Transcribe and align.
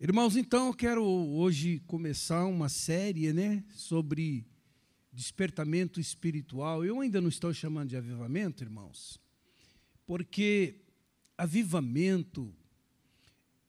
Irmãos, 0.00 0.36
então 0.36 0.68
eu 0.68 0.74
quero 0.74 1.04
hoje 1.04 1.80
começar 1.80 2.46
uma 2.46 2.68
série, 2.68 3.32
né, 3.32 3.64
sobre 3.74 4.46
despertamento 5.12 5.98
espiritual. 5.98 6.84
Eu 6.84 7.00
ainda 7.00 7.20
não 7.20 7.28
estou 7.28 7.52
chamando 7.52 7.88
de 7.88 7.96
avivamento, 7.96 8.62
irmãos, 8.62 9.20
porque 10.06 10.84
avivamento 11.36 12.54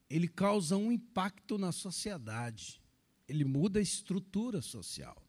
ele 0.08 0.28
causa 0.28 0.78
um 0.78 0.92
impacto 0.92 1.58
na 1.58 1.72
sociedade. 1.72 2.80
Ele 3.28 3.44
muda 3.44 3.80
a 3.80 3.82
estrutura 3.82 4.62
social. 4.62 5.20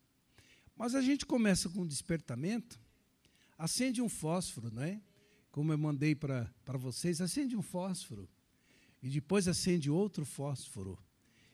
Mas 0.77 0.95
a 0.95 1.01
gente 1.01 1.25
começa 1.25 1.71
com 1.71 1.87
despertamento, 1.87 2.79
acende 3.57 4.03
um 4.03 4.09
fósforo, 4.11 4.71
não 4.71 4.83
é? 4.83 5.01
Como 5.51 5.73
eu 5.73 5.79
mandei 5.79 6.15
para 6.15 6.53
vocês, 6.77 7.23
acende 7.23 7.57
um 7.57 7.63
fósforo 7.63 8.29
e 9.03 9.09
depois 9.09 9.49
acende 9.49 9.91
outro 9.91 10.25
fósforo, 10.25 10.99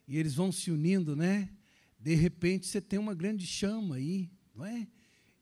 e 0.07 0.17
eles 0.17 0.35
vão 0.35 0.51
se 0.53 0.71
unindo, 0.71 1.17
né? 1.17 1.51
De 1.99 2.15
repente 2.15 2.67
você 2.67 2.81
tem 2.81 2.99
uma 2.99 3.15
grande 3.15 3.47
chama 3.47 3.97
aí, 3.97 4.31
não 4.55 4.65
é? 4.65 4.87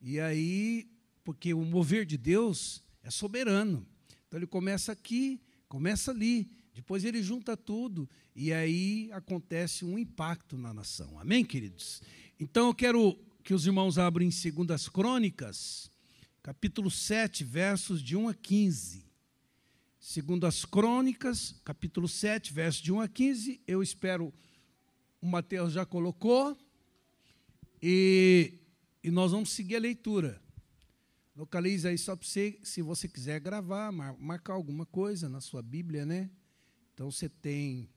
E 0.01 0.20
aí, 0.20 0.88
porque 1.23 1.52
o 1.52 1.62
mover 1.65 2.05
de 2.06 2.16
Deus 2.16 2.82
é 3.02 3.10
soberano. 3.10 3.87
Então 4.27 4.38
ele 4.38 4.46
começa 4.46 4.93
aqui, 4.93 5.41
começa 5.69 6.10
ali, 6.10 6.51
depois 6.74 7.05
ele 7.05 7.23
junta 7.23 7.56
tudo 7.56 8.09
e 8.34 8.52
aí 8.52 9.09
acontece 9.12 9.84
um 9.84 9.98
impacto 9.98 10.59
na 10.59 10.74
nação. 10.74 11.18
Amém, 11.18 11.45
queridos? 11.45 12.02
Então 12.38 12.66
eu 12.66 12.74
quero 12.74 13.18
que 13.45 13.55
os 13.55 13.66
irmãos 13.66 13.98
abram 13.98 14.27
em 14.27 14.30
Segundas 14.30 14.88
Crônicas, 14.88 15.91
capítulo 16.43 16.91
7, 16.91 17.45
versos 17.45 18.02
de 18.02 18.16
1 18.16 18.29
a 18.29 18.34
15. 18.34 19.05
Segundo 20.07 20.47
as 20.47 20.67
Crônicas, 20.67 21.59
capítulo 21.65 22.07
7, 22.07 22.53
verso 22.53 22.83
de 22.83 22.93
1 22.93 23.01
a 23.01 23.09
15, 23.09 23.63
eu 23.67 23.83
espero, 23.83 24.35
o 25.19 25.27
Mateus 25.27 25.73
já 25.73 25.87
colocou, 25.87 26.55
e, 27.83 28.52
e 29.02 29.11
nós 29.11 29.33
vamos 29.33 29.51
seguir 29.52 29.77
a 29.77 29.79
leitura. 29.79 30.43
Localize 31.35 31.88
aí 31.88 31.96
só 31.96 32.15
para 32.15 32.29
você, 32.29 32.61
se 32.63 32.83
você 32.83 33.09
quiser 33.09 33.41
gravar, 33.41 33.91
marcar 33.93 34.52
alguma 34.52 34.85
coisa 34.85 35.27
na 35.27 35.41
sua 35.41 35.63
Bíblia, 35.63 36.05
né? 36.05 36.30
Então 36.93 37.11
você 37.11 37.27
tem 37.27 37.89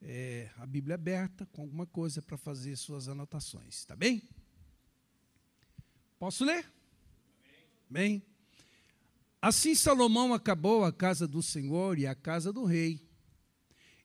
é, 0.00 0.50
a 0.56 0.66
Bíblia 0.66 0.96
aberta 0.96 1.46
com 1.52 1.62
alguma 1.62 1.86
coisa 1.86 2.20
para 2.20 2.36
fazer 2.36 2.74
suas 2.74 3.06
anotações, 3.06 3.84
tá 3.84 3.94
bem? 3.94 4.28
Posso 6.18 6.44
ler? 6.44 6.66
Bem. 7.88 8.26
Assim 9.42 9.74
Salomão 9.74 10.32
acabou 10.32 10.84
a 10.84 10.92
casa 10.92 11.26
do 11.26 11.42
Senhor 11.42 11.98
e 11.98 12.06
a 12.06 12.14
casa 12.14 12.52
do 12.52 12.62
rei. 12.62 13.04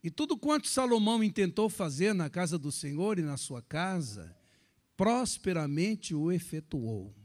E 0.04 0.10
tudo 0.10 0.36
quanto 0.36 0.68
Salomão 0.68 1.24
intentou 1.24 1.70
fazer 1.70 2.12
na 2.16 2.28
casa 2.28 2.58
do 2.58 2.72
Senhor 2.72 3.20
e 3.20 3.22
na 3.22 3.38
sua 3.38 3.62
casa, 3.62 4.36
prosperamente 4.96 6.16
o 6.16 6.32
efetuou. 6.32 7.16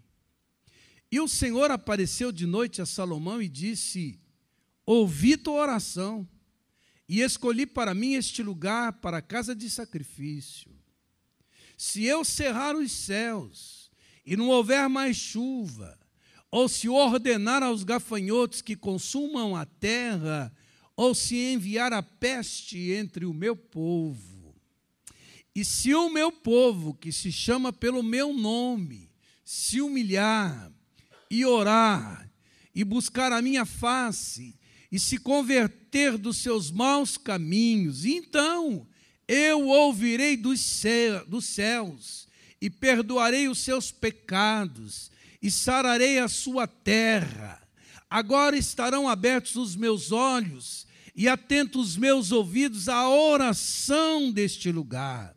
E 1.11 1.19
o 1.21 1.27
Senhor 1.27 1.71
apareceu 1.71 2.31
de 2.31 2.47
noite 2.47 2.83
a 2.83 2.87
Salomão 2.87 3.41
e 3.41 3.49
disse: 3.49 4.21
Ouvi 4.85 5.39
tua 5.39 5.63
oração, 5.63 6.29
e 7.09 7.23
escolhi 7.23 7.65
para 7.65 7.95
mim 7.95 8.13
este 8.13 8.43
lugar 8.43 8.93
para 8.95 9.23
casa 9.23 9.55
de 9.55 9.71
sacrifício. 9.71 10.71
Se 11.79 12.05
eu 12.05 12.27
cerrar 12.27 12.77
os 12.77 12.93
céus 12.93 13.91
e 14.25 14.37
não 14.37 14.49
houver 14.49 14.87
mais 14.89 15.17
chuva, 15.17 15.99
ou 16.53 16.69
se 16.69 16.87
ordenar 16.87 17.63
aos 17.63 17.83
gafanhotos 17.83 18.61
que 18.61 18.77
consumam 18.77 19.57
a 19.57 19.65
terra, 19.65 20.53
ou 20.95 21.15
se 21.15 21.35
enviar 21.35 21.95
a 21.95 22.03
peste 22.03 22.93
entre 22.93 23.25
o 23.25 23.33
meu 23.33 23.57
povo. 23.57 24.55
E 25.55 25.65
se 25.65 25.95
o 25.95 26.11
meu 26.11 26.31
povo, 26.31 26.93
que 26.93 27.11
se 27.11 27.33
chama 27.33 27.73
pelo 27.73 28.03
meu 28.03 28.35
nome, 28.35 29.11
se 29.43 29.81
humilhar 29.81 30.71
e 31.31 31.47
orar 31.47 32.31
e 32.75 32.85
buscar 32.85 33.33
a 33.33 33.41
minha 33.41 33.65
face 33.65 34.55
e 34.91 35.01
se 35.01 35.17
converter 35.17 36.19
dos 36.19 36.37
seus 36.37 36.71
maus 36.71 37.17
caminhos, 37.17 38.05
então 38.05 38.87
eu 39.27 39.69
ouvirei 39.69 40.37
dos, 40.37 40.61
céus 40.61 42.29
e 42.61 42.69
perdoarei 42.69 43.49
os 43.49 43.59
seus 43.59 43.91
pecados 43.91 45.12
e 45.43 45.51
sararei 45.51 46.19
a 46.19 46.29
sua 46.29 46.67
terra. 46.67 47.61
Agora 48.09 48.57
estarão 48.57 49.09
abertos 49.09 49.57
os 49.57 49.75
meus 49.75 50.13
olhos 50.13 50.87
e 51.15 51.29
atentos 51.29 51.91
os 51.91 51.97
meus 51.97 52.31
ouvidos 52.31 52.89
à 52.89 53.09
oração 53.09 54.31
deste 54.31 54.71
lugar, 54.71 55.35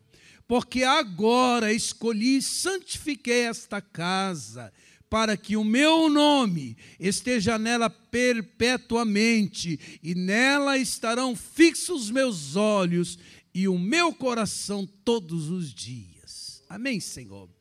porque 0.47 0.83
agora 0.83 1.73
escolhi 1.73 2.37
e 2.37 2.41
santifiquei 2.41 3.41
esta 3.45 3.81
casa, 3.81 4.71
para 5.09 5.37
que 5.37 5.55
o 5.55 5.63
meu 5.63 6.09
nome 6.09 6.77
esteja 6.99 7.57
nela 7.57 7.89
perpetuamente, 7.89 9.79
e 10.03 10.13
nela 10.13 10.77
estarão 10.77 11.35
fixos 11.35 12.03
os 12.03 12.11
meus 12.11 12.55
olhos 12.55 13.17
e 13.53 13.67
o 13.67 13.79
meu 13.79 14.13
coração 14.13 14.85
todos 15.05 15.49
os 15.49 15.73
dias. 15.73 16.61
Amém, 16.67 16.99
Senhor. 16.99 17.54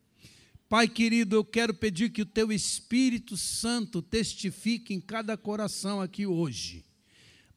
Pai 0.69 0.89
querido, 0.89 1.37
eu 1.37 1.45
quero 1.45 1.75
pedir 1.75 2.11
que 2.11 2.23
o 2.23 2.27
teu 2.27 2.51
Espírito 2.51 3.37
Santo 3.37 4.01
testifique 4.01 4.95
em 4.95 5.01
cada 5.01 5.37
coração 5.37 6.01
aqui 6.01 6.27
hoje, 6.27 6.85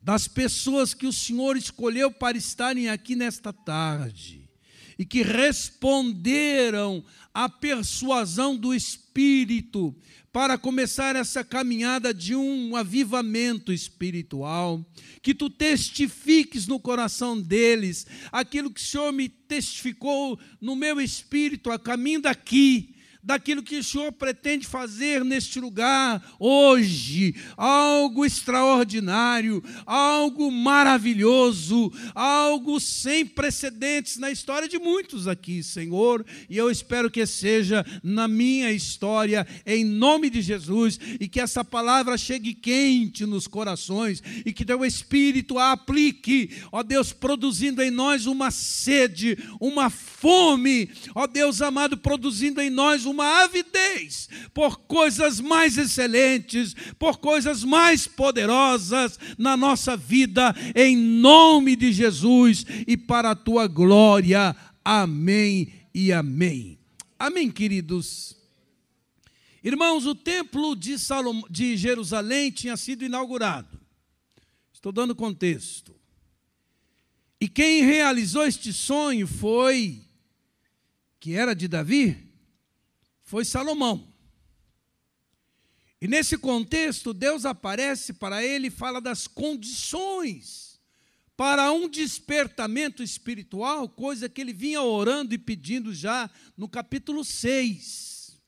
das 0.01 0.27
pessoas 0.27 0.93
que 0.93 1.07
o 1.07 1.13
Senhor 1.13 1.55
escolheu 1.55 2.11
para 2.11 2.37
estarem 2.37 2.89
aqui 2.89 3.15
nesta 3.15 3.53
tarde 3.53 4.49
e 4.99 5.05
que 5.05 5.21
responderam 5.21 7.03
à 7.33 7.47
persuasão 7.47 8.57
do 8.57 8.73
Espírito 8.73 9.95
para 10.33 10.57
começar 10.57 11.15
essa 11.15 11.45
caminhada 11.45 12.13
de 12.13 12.35
um 12.35 12.75
avivamento 12.75 13.71
espiritual, 13.71 14.85
que 15.21 15.33
tu 15.33 15.49
testifiques 15.49 16.67
no 16.67 16.79
coração 16.79 17.39
deles 17.39 18.05
aquilo 18.33 18.69
que 18.69 18.81
o 18.81 18.83
Senhor 18.83 19.13
me 19.13 19.29
testificou 19.29 20.37
no 20.59 20.75
meu 20.75 20.99
espírito 20.99 21.71
a 21.71 21.79
caminho 21.79 22.21
daqui 22.21 22.96
daquilo 23.27 23.61
que 23.61 23.75
o 23.75 23.83
Senhor 23.83 24.09
pretende 24.13 24.65
fazer 24.65 25.25
neste 25.25 25.59
lugar 25.59 26.23
hoje, 26.39 27.35
algo 27.57 28.25
extraordinário, 28.25 29.61
algo 29.85 30.49
maravilhoso, 30.49 31.91
algo 32.15 32.79
sem 32.79 33.25
precedentes 33.25 34.15
na 34.15 34.31
história 34.31 34.69
de 34.69 34.79
muitos 34.79 35.27
aqui, 35.27 35.61
Senhor, 35.61 36.25
e 36.49 36.55
eu 36.55 36.71
espero 36.71 37.11
que 37.11 37.25
seja 37.25 37.85
na 38.01 38.29
minha 38.29 38.71
história, 38.71 39.45
em 39.65 39.83
nome 39.83 40.29
de 40.29 40.41
Jesus, 40.41 40.97
e 41.19 41.27
que 41.27 41.41
essa 41.41 41.65
palavra 41.65 42.17
chegue 42.17 42.53
quente 42.53 43.25
nos 43.25 43.45
corações 43.45 44.23
e 44.45 44.53
que 44.53 44.63
teu 44.63 44.85
Espírito 44.85 45.59
a 45.59 45.73
aplique, 45.73 46.51
ó 46.71 46.81
Deus, 46.81 47.11
produzindo 47.11 47.81
em 47.81 47.91
nós 47.91 48.25
uma 48.25 48.51
sede, 48.51 49.37
uma 49.59 49.89
fome, 49.89 50.89
ó 51.13 51.27
Deus 51.27 51.61
amado, 51.61 51.97
produzindo 51.97 52.61
em 52.61 52.69
nós 52.69 53.05
uma 53.05 53.16
uma 53.17 53.43
avidez 53.43 54.29
por 54.53 54.77
coisas 54.81 55.39
mais 55.39 55.75
excelentes, 55.75 56.75
por 56.99 57.17
coisas 57.17 57.63
mais 57.63 58.05
poderosas 58.05 59.19
na 59.39 59.57
nossa 59.57 59.97
vida, 59.97 60.55
em 60.75 60.95
nome 60.95 61.75
de 61.75 61.91
Jesus 61.91 62.63
e 62.85 62.95
para 62.95 63.31
a 63.31 63.35
tua 63.35 63.65
glória. 63.65 64.55
Amém 64.85 65.73
e 65.95 66.13
amém. 66.13 66.77
Amém, 67.17 67.49
queridos. 67.49 68.37
Irmãos, 69.63 70.05
o 70.05 70.13
templo 70.13 70.75
de, 70.75 70.99
Salom, 70.99 71.41
de 71.49 71.75
Jerusalém 71.75 72.51
tinha 72.51 72.77
sido 72.77 73.03
inaugurado. 73.03 73.79
Estou 74.71 74.91
dando 74.91 75.15
contexto. 75.15 75.95
E 77.41 77.47
quem 77.47 77.83
realizou 77.83 78.45
este 78.45 78.71
sonho 78.71 79.27
foi, 79.27 80.03
que 81.19 81.33
era 81.33 81.55
de 81.55 81.67
Davi, 81.67 82.26
foi 83.27 83.43
Salomão. 83.43 84.11
E 85.99 86.07
nesse 86.07 86.37
contexto, 86.37 87.13
Deus 87.13 87.45
aparece 87.45 88.13
para 88.13 88.41
ele 88.41 88.67
e 88.67 88.71
fala 88.71 89.01
das 89.01 89.27
condições 89.27 90.79
para 91.35 91.71
um 91.73 91.89
despertamento 91.89 93.03
espiritual, 93.03 93.89
coisa 93.89 94.29
que 94.29 94.39
ele 94.39 94.53
vinha 94.53 94.81
orando 94.81 95.35
e 95.35 95.37
pedindo 95.37 95.93
já 95.93 96.31
no 96.55 96.69
capítulo 96.69 97.25
6. 97.25 98.39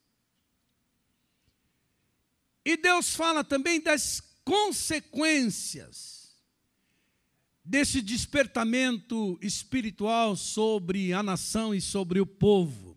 E 2.64 2.78
Deus 2.78 3.14
fala 3.14 3.44
também 3.44 3.82
das 3.82 4.22
consequências 4.46 6.38
desse 7.66 8.02
despertamento 8.02 9.38
espiritual 9.42 10.38
sobre 10.38 11.12
a 11.12 11.22
nação 11.22 11.76
e 11.76 11.82
sobre 11.82 12.22
o 12.22 12.26
povo. 12.26 12.89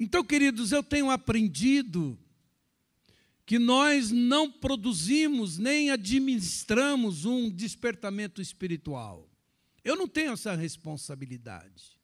Então, 0.00 0.24
queridos, 0.24 0.72
eu 0.72 0.82
tenho 0.82 1.10
aprendido 1.10 2.18
que 3.44 3.58
nós 3.58 4.10
não 4.10 4.50
produzimos 4.50 5.58
nem 5.58 5.90
administramos 5.90 7.26
um 7.26 7.50
despertamento 7.50 8.40
espiritual. 8.40 9.28
Eu 9.84 9.96
não 9.96 10.08
tenho 10.08 10.32
essa 10.32 10.54
responsabilidade. 10.54 11.98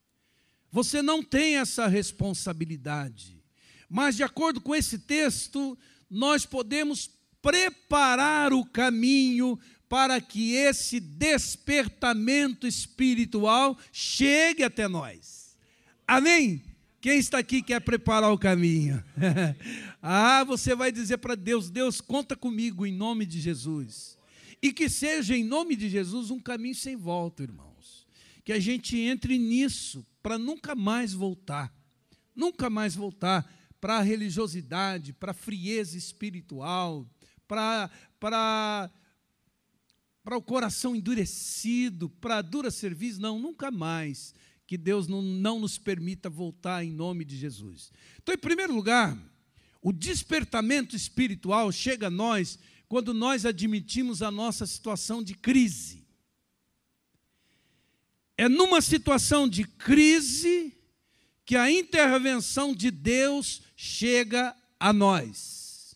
Você 0.71 1.01
não 1.01 1.23
tem 1.23 1.57
essa 1.57 1.87
responsabilidade. 1.87 3.41
Mas, 3.89 4.15
de 4.15 4.21
acordo 4.21 4.61
com 4.61 4.75
esse 4.75 4.99
texto, 4.99 5.75
nós 6.07 6.45
podemos 6.45 7.09
preparar 7.41 8.53
o 8.53 8.63
caminho 8.63 9.57
para 9.89 10.21
que 10.21 10.53
esse 10.53 10.99
despertamento 10.99 12.67
espiritual 12.67 13.75
chegue 13.91 14.63
até 14.63 14.87
nós. 14.87 15.57
Amém? 16.05 16.66
Quem 16.99 17.19
está 17.19 17.37
aqui 17.37 17.61
quer 17.61 17.79
preparar 17.79 18.31
o 18.31 18.39
caminho? 18.39 19.03
ah, 20.01 20.43
você 20.43 20.75
vai 20.75 20.91
dizer 20.91 21.17
para 21.19 21.35
Deus: 21.35 21.69
Deus, 21.69 22.01
conta 22.01 22.35
comigo 22.35 22.85
em 22.85 22.93
nome 22.93 23.25
de 23.25 23.39
Jesus. 23.39 24.17
E 24.61 24.73
que 24.73 24.89
seja 24.89 25.37
em 25.37 25.43
nome 25.43 25.75
de 25.75 25.89
Jesus 25.89 26.31
um 26.31 26.39
caminho 26.39 26.73
sem 26.73 26.95
volta, 26.95 27.43
irmãos. 27.43 28.07
Que 28.43 28.51
a 28.51 28.59
gente 28.59 28.97
entre 28.97 29.37
nisso 29.37 30.05
para 30.23 30.39
nunca 30.39 30.73
mais 30.73 31.13
voltar. 31.13 31.71
Nunca 32.35 32.69
mais 32.69 32.95
voltar 32.95 33.47
para 33.79 33.97
a 33.97 34.01
religiosidade, 34.01 35.13
para 35.13 35.31
a 35.31 35.35
frieza 35.35 35.97
espiritual, 35.97 37.07
para, 37.47 37.91
para, 38.19 38.89
para 40.23 40.37
o 40.37 40.41
coração 40.41 40.95
endurecido, 40.95 42.09
para 42.09 42.37
a 42.37 42.41
dura 42.41 42.71
serviço. 42.71 43.21
Não, 43.21 43.37
nunca 43.37 43.69
mais 43.69 44.33
que 44.67 44.77
Deus 44.77 45.07
não, 45.07 45.21
não 45.21 45.61
nos 45.61 45.77
permita 45.77 46.29
voltar 46.29 46.83
em 46.83 46.91
nome 46.91 47.23
de 47.23 47.37
Jesus. 47.37 47.89
Então, 48.21 48.35
em 48.35 48.37
primeiro 48.37 48.75
lugar, 48.75 49.17
o 49.81 49.93
despertamento 49.93 50.93
espiritual 50.93 51.71
chega 51.71 52.07
a 52.07 52.11
nós 52.11 52.59
quando 52.89 53.13
nós 53.13 53.45
admitimos 53.45 54.21
a 54.21 54.29
nossa 54.29 54.67
situação 54.67 55.23
de 55.23 55.33
crise. 55.33 56.05
É 58.37 58.49
numa 58.49 58.81
situação 58.81 59.47
de 59.47 59.63
crise 59.63 60.75
que 61.45 61.55
a 61.55 61.71
intervenção 61.71 62.75
de 62.75 62.91
Deus 62.91 63.61
chega 63.75 64.53
a 64.77 64.91
nós. 64.91 65.95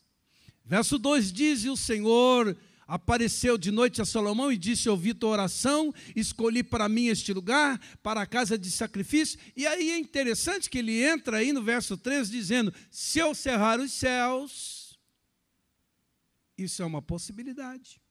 Verso 0.65 0.97
2 0.97 1.33
diz: 1.33 1.65
E 1.65 1.69
o 1.69 1.75
Senhor 1.75 2.57
apareceu 2.91 3.57
de 3.57 3.71
noite 3.71 4.01
a 4.01 4.05
Salomão 4.05 4.51
e 4.51 4.57
disse: 4.57 4.89
Ouvi 4.89 5.13
tua 5.13 5.29
oração, 5.29 5.93
escolhi 6.13 6.61
para 6.61 6.89
mim 6.89 7.07
este 7.07 7.31
lugar, 7.31 7.79
para 8.03 8.21
a 8.21 8.25
casa 8.25 8.57
de 8.57 8.69
sacrifício. 8.69 9.39
E 9.55 9.65
aí 9.65 9.91
é 9.91 9.97
interessante 9.97 10.69
que 10.69 10.79
ele 10.79 11.01
entra 11.01 11.37
aí 11.37 11.53
no 11.53 11.63
verso 11.63 11.95
3 11.95 12.29
dizendo: 12.29 12.73
Se 12.89 13.19
eu 13.19 13.33
cerrar 13.33 13.79
os 13.79 13.93
céus, 13.93 14.99
isso 16.57 16.83
é 16.83 16.85
uma 16.85 17.01
possibilidade. 17.01 18.01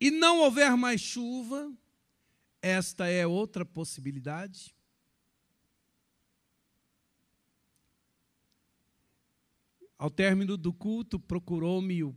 E 0.00 0.10
não 0.10 0.38
houver 0.38 0.74
mais 0.78 1.02
chuva, 1.02 1.70
esta 2.62 3.06
é 3.06 3.26
outra 3.26 3.66
possibilidade. 3.66 4.74
Ao 10.00 10.08
término 10.08 10.56
do 10.56 10.72
culto, 10.72 11.20
procurou-me 11.20 12.02
o 12.02 12.16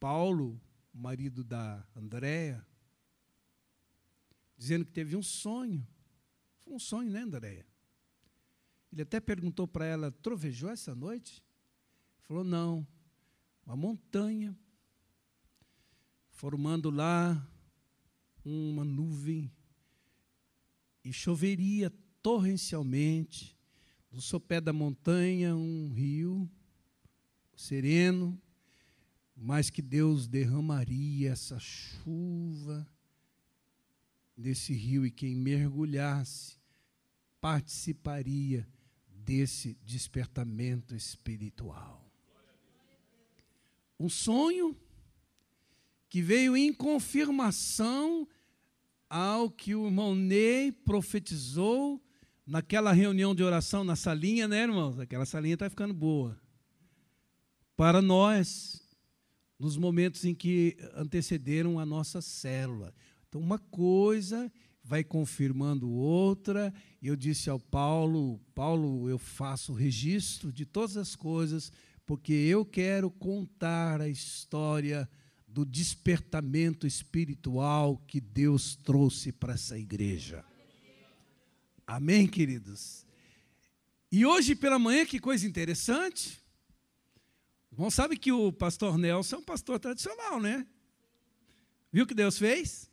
Paulo, 0.00 0.60
marido 0.92 1.44
da 1.44 1.86
Andréia, 1.94 2.66
dizendo 4.58 4.84
que 4.84 4.90
teve 4.90 5.14
um 5.14 5.22
sonho. 5.22 5.86
Foi 6.58 6.72
um 6.72 6.78
sonho, 6.80 7.12
né, 7.12 7.20
Andréia? 7.20 7.64
Ele 8.92 9.02
até 9.02 9.20
perguntou 9.20 9.68
para 9.68 9.86
ela: 9.86 10.10
trovejou 10.10 10.68
essa 10.68 10.92
noite? 10.92 11.40
Falou: 12.22 12.42
não. 12.42 12.84
Uma 13.64 13.76
montanha, 13.76 14.58
formando 16.30 16.90
lá 16.90 17.48
uma 18.44 18.84
nuvem, 18.84 19.52
e 21.04 21.12
choveria 21.12 21.92
torrencialmente. 22.20 23.56
No 24.10 24.20
sopé 24.20 24.60
da 24.60 24.72
montanha, 24.72 25.54
um 25.54 25.92
rio 25.92 26.50
sereno, 27.56 28.40
mas 29.36 29.70
que 29.70 29.82
Deus 29.82 30.26
derramaria 30.26 31.32
essa 31.32 31.58
chuva 31.58 32.86
desse 34.36 34.72
rio 34.72 35.04
e 35.04 35.10
quem 35.10 35.34
mergulhasse 35.34 36.56
participaria 37.40 38.66
desse 39.08 39.76
despertamento 39.84 40.94
espiritual. 40.94 42.04
Um 43.98 44.08
sonho 44.08 44.76
que 46.08 46.20
veio 46.20 46.56
em 46.56 46.72
confirmação 46.72 48.28
ao 49.08 49.50
que 49.50 49.74
o 49.74 49.86
irmão 49.86 50.14
Ney 50.14 50.72
profetizou 50.72 52.02
naquela 52.46 52.92
reunião 52.92 53.34
de 53.34 53.42
oração 53.42 53.84
na 53.84 53.96
salinha, 53.96 54.46
né, 54.46 54.62
irmãos? 54.62 54.98
Aquela 54.98 55.24
salinha 55.24 55.54
está 55.54 55.70
ficando 55.70 55.94
boa 55.94 56.43
para 57.76 58.00
nós 58.00 58.82
nos 59.58 59.76
momentos 59.76 60.24
em 60.24 60.34
que 60.34 60.76
antecederam 60.94 61.78
a 61.78 61.86
nossa 61.86 62.20
célula. 62.20 62.94
Então, 63.28 63.40
uma 63.40 63.58
coisa 63.58 64.52
vai 64.82 65.02
confirmando 65.02 65.90
outra. 65.90 66.72
Eu 67.02 67.16
disse 67.16 67.48
ao 67.48 67.58
Paulo: 67.58 68.38
Paulo, 68.54 69.08
eu 69.08 69.18
faço 69.18 69.72
registro 69.72 70.52
de 70.52 70.66
todas 70.66 70.96
as 70.96 71.16
coisas, 71.16 71.72
porque 72.04 72.32
eu 72.32 72.64
quero 72.64 73.10
contar 73.10 74.00
a 74.00 74.08
história 74.08 75.08
do 75.48 75.64
despertamento 75.64 76.86
espiritual 76.86 77.96
que 78.06 78.20
Deus 78.20 78.76
trouxe 78.76 79.32
para 79.32 79.54
essa 79.54 79.78
igreja. 79.78 80.44
Amém, 81.86 82.26
queridos? 82.26 83.06
E 84.10 84.26
hoje 84.26 84.54
pela 84.54 84.78
manhã, 84.78 85.06
que 85.06 85.18
coisa 85.18 85.46
interessante, 85.46 86.43
Irmão, 87.74 87.90
sabe 87.90 88.16
que 88.16 88.30
o 88.30 88.52
pastor 88.52 88.96
Nelson 88.96 89.34
é 89.34 89.38
um 89.40 89.42
pastor 89.42 89.80
tradicional, 89.80 90.40
né? 90.40 90.64
Viu 91.92 92.04
o 92.04 92.06
que 92.06 92.14
Deus 92.14 92.38
fez? 92.38 92.88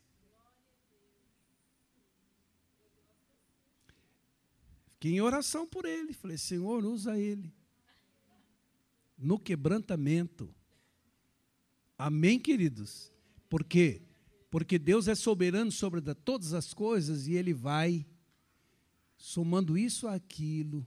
Fiquei 4.93 5.11
em 5.13 5.21
oração 5.21 5.67
por 5.67 5.85
ele. 5.85 6.13
Falei, 6.13 6.35
Senhor, 6.35 6.83
usa 6.83 7.15
ele. 7.15 7.53
No 9.15 9.37
quebrantamento. 9.37 10.51
Amém, 11.95 12.39
queridos? 12.39 13.13
Por 13.47 13.63
quê? 13.63 14.01
Porque 14.49 14.79
Deus 14.79 15.07
é 15.07 15.13
soberano 15.13 15.71
sobre 15.71 16.01
todas 16.15 16.53
as 16.53 16.73
coisas 16.73 17.27
e 17.27 17.33
ele 17.33 17.53
vai 17.53 18.03
somando 19.15 19.77
isso 19.77 20.07
àquilo 20.07 20.83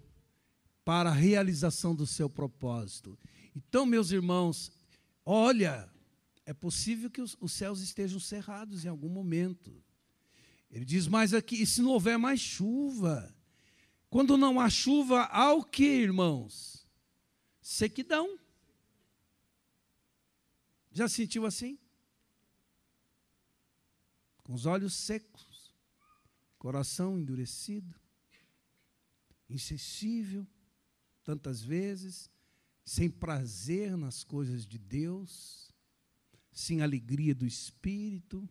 para 0.85 1.11
a 1.11 1.15
realização 1.15 1.95
do 1.95 2.07
seu 2.07 2.29
propósito. 2.29 3.17
Então, 3.55 3.87
meus 3.87 4.11
irmãos, 4.11 4.73
olha, 5.25 5.89
é 6.45 6.53
possível 6.53 7.11
que 7.11 7.21
os, 7.21 7.37
os 7.41 7.53
céus 7.53 7.81
estejam 7.81 8.19
cerrados 8.19 8.85
em 8.85 8.89
algum 8.89 9.09
momento. 9.09 9.83
Ele 10.71 10.85
diz 10.85 11.07
mais 11.07 11.33
aqui: 11.33 11.63
e 11.63 11.67
se 11.67 11.81
não 11.81 11.91
houver 11.91 12.19
mais 12.19 12.41
chuva? 12.41 13.35
Quando 14.11 14.37
não 14.37 14.61
há 14.61 14.69
chuva, 14.69 15.23
há 15.25 15.53
o 15.53 15.65
que, 15.65 15.85
irmãos? 15.85 16.87
Sequidão. 17.61 18.39
Já 20.93 21.09
sentiu 21.09 21.47
assim? 21.47 21.79
Com 24.45 24.53
os 24.53 24.67
olhos 24.67 24.95
secos, 24.95 25.75
coração 26.59 27.19
endurecido, 27.19 27.95
insensível, 29.49 30.47
tantas 31.25 31.63
vezes, 31.63 32.31
sem 32.85 33.09
prazer 33.09 33.97
nas 33.97 34.23
coisas 34.23 34.67
de 34.67 34.79
Deus, 34.79 35.73
sem 36.53 36.83
alegria 36.83 37.35
do 37.35 37.47
espírito, 37.47 38.49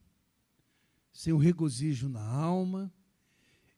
sem 1.11 1.31
o 1.31 1.37
regozijo 1.37 2.09
na 2.09 2.25
alma. 2.25 2.91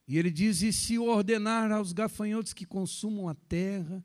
E 0.07 0.17
ele 0.17 0.31
diz: 0.31 0.61
E 0.61 0.71
se 0.71 0.97
ordenar 0.97 1.71
aos 1.71 1.91
gafanhotos 1.91 2.53
que 2.53 2.65
consumam 2.65 3.27
a 3.27 3.35
terra, 3.35 4.03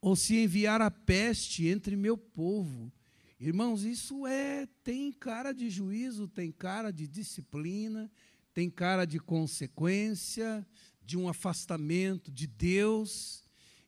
ou 0.00 0.14
se 0.14 0.36
enviar 0.36 0.82
a 0.82 0.90
peste 0.90 1.66
entre 1.66 1.96
meu 1.96 2.18
povo. 2.18 2.92
Irmãos, 3.38 3.82
isso 3.82 4.26
é 4.26 4.68
tem 4.84 5.10
cara 5.10 5.52
de 5.52 5.70
juízo, 5.70 6.28
tem 6.28 6.52
cara 6.52 6.92
de 6.92 7.08
disciplina, 7.08 8.10
tem 8.52 8.70
cara 8.70 9.04
de 9.04 9.18
consequência, 9.18 10.66
de 11.04 11.16
um 11.16 11.28
afastamento 11.28 12.30
de 12.30 12.46
Deus. 12.46 13.41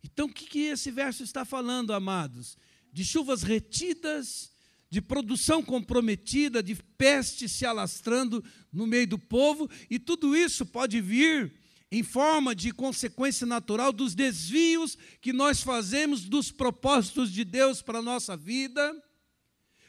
Então, 0.05 0.27
o 0.27 0.33
que, 0.33 0.45
que 0.45 0.59
esse 0.67 0.91
verso 0.91 1.25
está 1.25 1.47
falando, 1.47 1.95
amados? 1.95 2.59
De 2.93 3.03
chuvas 3.03 3.43
retidas, 3.43 4.53
de 4.91 5.01
produção 5.01 5.63
comprometida, 5.63 6.63
de 6.63 6.75
peste 6.75 7.49
se 7.49 7.65
alastrando 7.65 8.45
no 8.71 8.87
meio 8.87 9.07
do 9.07 9.19
povo, 9.19 9.69
e 9.89 9.99
tudo 9.99 10.37
isso 10.37 10.67
pode 10.67 11.01
vir 11.01 11.55
em 11.91 12.03
forma 12.03 12.55
de 12.55 12.71
consequência 12.71 13.47
natural 13.47 13.93
dos 13.93 14.15
desvios 14.15 14.99
que 15.23 15.33
nós 15.33 15.63
fazemos 15.63 16.25
dos 16.25 16.51
propósitos 16.51 17.33
de 17.33 17.43
Deus 17.43 17.81
para 17.81 18.01
a 18.01 18.03
nossa 18.03 18.37
vida, 18.37 18.95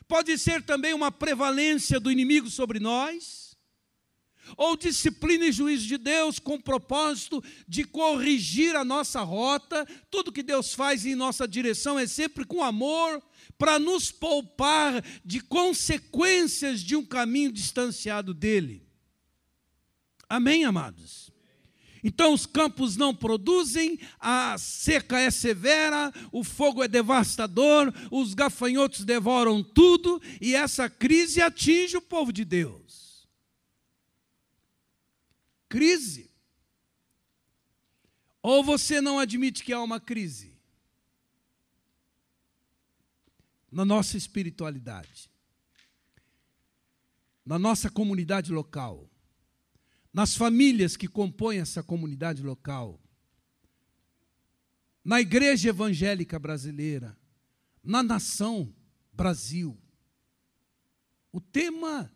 pode 0.07 0.37
ser 0.37 0.63
também 0.63 0.93
uma 0.93 1.11
prevalência 1.11 1.99
do 1.99 2.11
inimigo 2.11 2.49
sobre 2.49 2.79
nós, 2.79 3.44
ou 4.57 4.77
disciplina 4.77 5.45
e 5.45 5.51
juízo 5.51 5.87
de 5.87 5.97
Deus 5.97 6.39
com 6.39 6.55
o 6.55 6.61
propósito 6.61 7.43
de 7.67 7.83
corrigir 7.83 8.75
a 8.75 8.83
nossa 8.83 9.21
rota. 9.21 9.85
Tudo 10.09 10.31
que 10.31 10.43
Deus 10.43 10.73
faz 10.73 11.05
em 11.05 11.15
nossa 11.15 11.47
direção 11.47 11.97
é 11.97 12.07
sempre 12.07 12.45
com 12.45 12.63
amor, 12.63 13.21
para 13.57 13.79
nos 13.79 14.11
poupar 14.11 15.03
de 15.23 15.39
consequências 15.39 16.81
de 16.81 16.95
um 16.95 17.05
caminho 17.05 17.51
distanciado 17.51 18.33
dele. 18.33 18.85
Amém, 20.27 20.65
amados? 20.65 21.31
Então 22.03 22.33
os 22.33 22.45
campos 22.45 22.95
não 22.95 23.15
produzem, 23.15 23.97
a 24.19 24.55
seca 24.59 25.19
é 25.19 25.31
severa, 25.31 26.13
o 26.31 26.43
fogo 26.43 26.83
é 26.83 26.87
devastador, 26.87 27.91
os 28.11 28.35
gafanhotos 28.35 29.03
devoram 29.03 29.63
tudo 29.63 30.21
e 30.39 30.53
essa 30.53 30.87
crise 30.87 31.41
atinge 31.41 31.97
o 31.97 32.01
povo 32.01 32.31
de 32.31 32.45
Deus. 32.45 32.84
Crise. 35.75 36.31
Ou 38.41 38.63
você 38.63 39.01
não 39.01 39.19
admite 39.19 39.61
que 39.61 39.73
há 39.73 39.81
uma 39.81 39.99
crise? 39.99 40.55
na 43.75 43.83
nossa 43.83 44.15
espiritualidade, 44.15 45.29
na 47.45 47.59
nossa 47.59 47.89
comunidade 47.89 48.49
local, 48.49 49.11
nas 50.13 50.33
famílias 50.33 50.95
que 50.95 51.09
compõem 51.09 51.59
essa 51.59 51.83
comunidade 51.83 52.41
local, 52.41 52.97
na 55.03 55.19
igreja 55.19 55.67
evangélica 55.67 56.39
brasileira, 56.39 57.17
na 57.83 58.01
nação 58.01 58.73
Brasil. 59.11 59.77
O 61.33 61.41
tema 61.41 62.09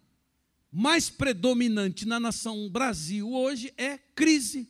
mais 0.71 1.09
predominante 1.09 2.05
na 2.05 2.19
nação 2.19 2.69
Brasil 2.69 3.31
hoje 3.31 3.73
é 3.77 3.97
crise. 3.97 4.67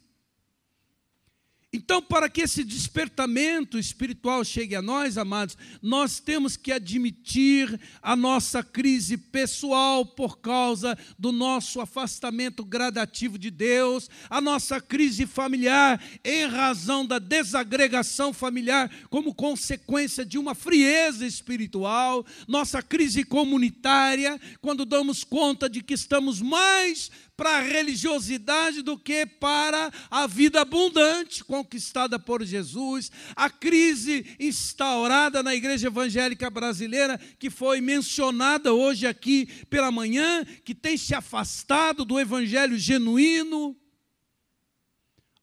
Então, 1.71 2.01
para 2.01 2.27
que 2.27 2.41
esse 2.41 2.63
despertamento 2.63 3.77
espiritual 3.77 4.43
chegue 4.43 4.75
a 4.75 4.81
nós, 4.81 5.19
amados, 5.19 5.55
nós 5.83 6.19
temos 6.19 6.57
que 6.57 6.71
admitir 6.71 7.79
a 8.01 8.15
nossa 8.15 8.63
crise 8.63 9.15
pessoal 9.15 10.03
por 10.03 10.39
causa 10.39 10.97
do 11.17 11.31
nosso 11.31 11.79
afastamento 11.79 12.65
gradativo 12.65 13.37
de 13.37 13.51
Deus, 13.51 14.09
a 14.31 14.41
nossa 14.41 14.81
crise 14.81 15.27
familiar 15.27 16.03
em 16.23 16.47
razão 16.47 17.05
da 17.05 17.19
desagregação 17.19 18.33
familiar 18.33 18.89
como 19.07 19.35
consequência 19.35 20.25
de 20.25 20.39
uma 20.39 20.55
frieza 20.55 21.23
espiritual, 21.23 22.25
nossa 22.47 22.81
crise 22.81 23.23
comunitária, 23.23 24.41
quando 24.59 24.85
damos 24.85 25.23
conta 25.23 25.69
de 25.69 25.83
que 25.83 25.93
estamos 25.93 26.41
mais 26.41 27.11
para 27.39 27.59
a 27.59 27.61
religiosidade 27.61 28.81
do 28.81 28.99
que 28.99 29.25
para 29.25 29.89
a 30.11 30.27
vida 30.27 30.59
abundante 30.59 31.41
conquistada 31.41 32.19
por 32.19 32.43
Jesus, 32.43 33.09
a 33.33 33.49
crise 33.49 34.25
instaurada 34.37 35.41
na 35.41 35.55
igreja 35.55 35.87
evangélica 35.87 36.49
brasileira, 36.49 37.17
que 37.39 37.49
foi 37.49 37.79
mencionada 37.79 38.73
hoje 38.73 39.07
aqui 39.07 39.45
pela 39.69 39.89
manhã, 39.89 40.43
que 40.65 40.75
tem 40.75 40.97
se 40.97 41.15
afastado 41.15 42.03
do 42.03 42.19
evangelho 42.19 42.77
genuíno, 42.77 43.73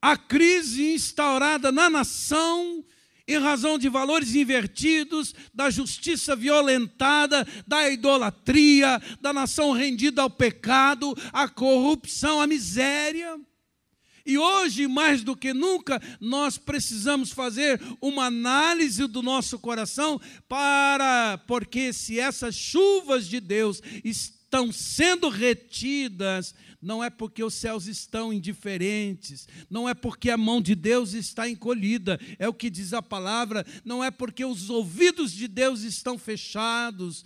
a 0.03 0.19
crise 0.19 0.93
instaurada 0.93 1.73
na 1.73 1.89
nação, 1.89 2.85
em 3.27 3.39
razão 3.39 3.79
de 3.79 3.89
valores 3.89 4.35
invertidos, 4.35 5.35
da 5.53 5.69
justiça 5.69 6.37
violentada, 6.37 7.47
da 7.67 7.91
idolatria, 7.91 9.01
da 9.21 9.33
nação 9.33 9.73
rendida 9.73 10.23
ao 10.23 10.31
pecado, 10.31 11.17
à 11.33 11.49
corrupção, 11.49 12.41
à 12.41 12.47
miséria. 12.47 13.39
E 14.25 14.37
hoje, 14.37 14.89
mais 14.89 15.23
do 15.23 15.37
que 15.37 15.55
nunca, 15.55 16.03
nós 16.21 16.59
precisamos 16.59 17.31
fazer 17.31 17.81
uma 18.01 18.27
análise 18.27 19.07
do 19.07 19.23
nosso 19.23 19.57
coração 19.59 20.21
para, 20.49 21.39
porque 21.47 21.93
se 21.93 22.19
essas 22.19 22.57
chuvas 22.57 23.29
de 23.29 23.39
Deus 23.39 23.81
estão 24.05 24.36
sendo 24.73 25.29
retidas, 25.29 26.55
não 26.81 27.03
é 27.03 27.11
porque 27.11 27.43
os 27.43 27.55
céus 27.55 27.87
estão 27.87 28.33
indiferentes, 28.33 29.49
não 29.69 29.89
é 29.89 29.95
porque 29.95 30.31
a 30.31 30.37
mão 30.37 30.61
de 30.61 30.75
Deus 30.75 31.13
está 31.15 31.49
encolhida, 31.49 32.19
é 32.39 32.49
o 32.49 32.55
que 32.55 32.71
diz 32.71 32.93
a 32.93 33.03
palavra, 33.03 33.67
não 33.85 34.03
é 34.03 34.11
porque 34.11 34.45
os 34.45 34.71
ouvidos 34.71 35.33
de 35.33 35.49
Deus 35.49 35.83
estão 35.83 36.19
fechados, 36.19 37.25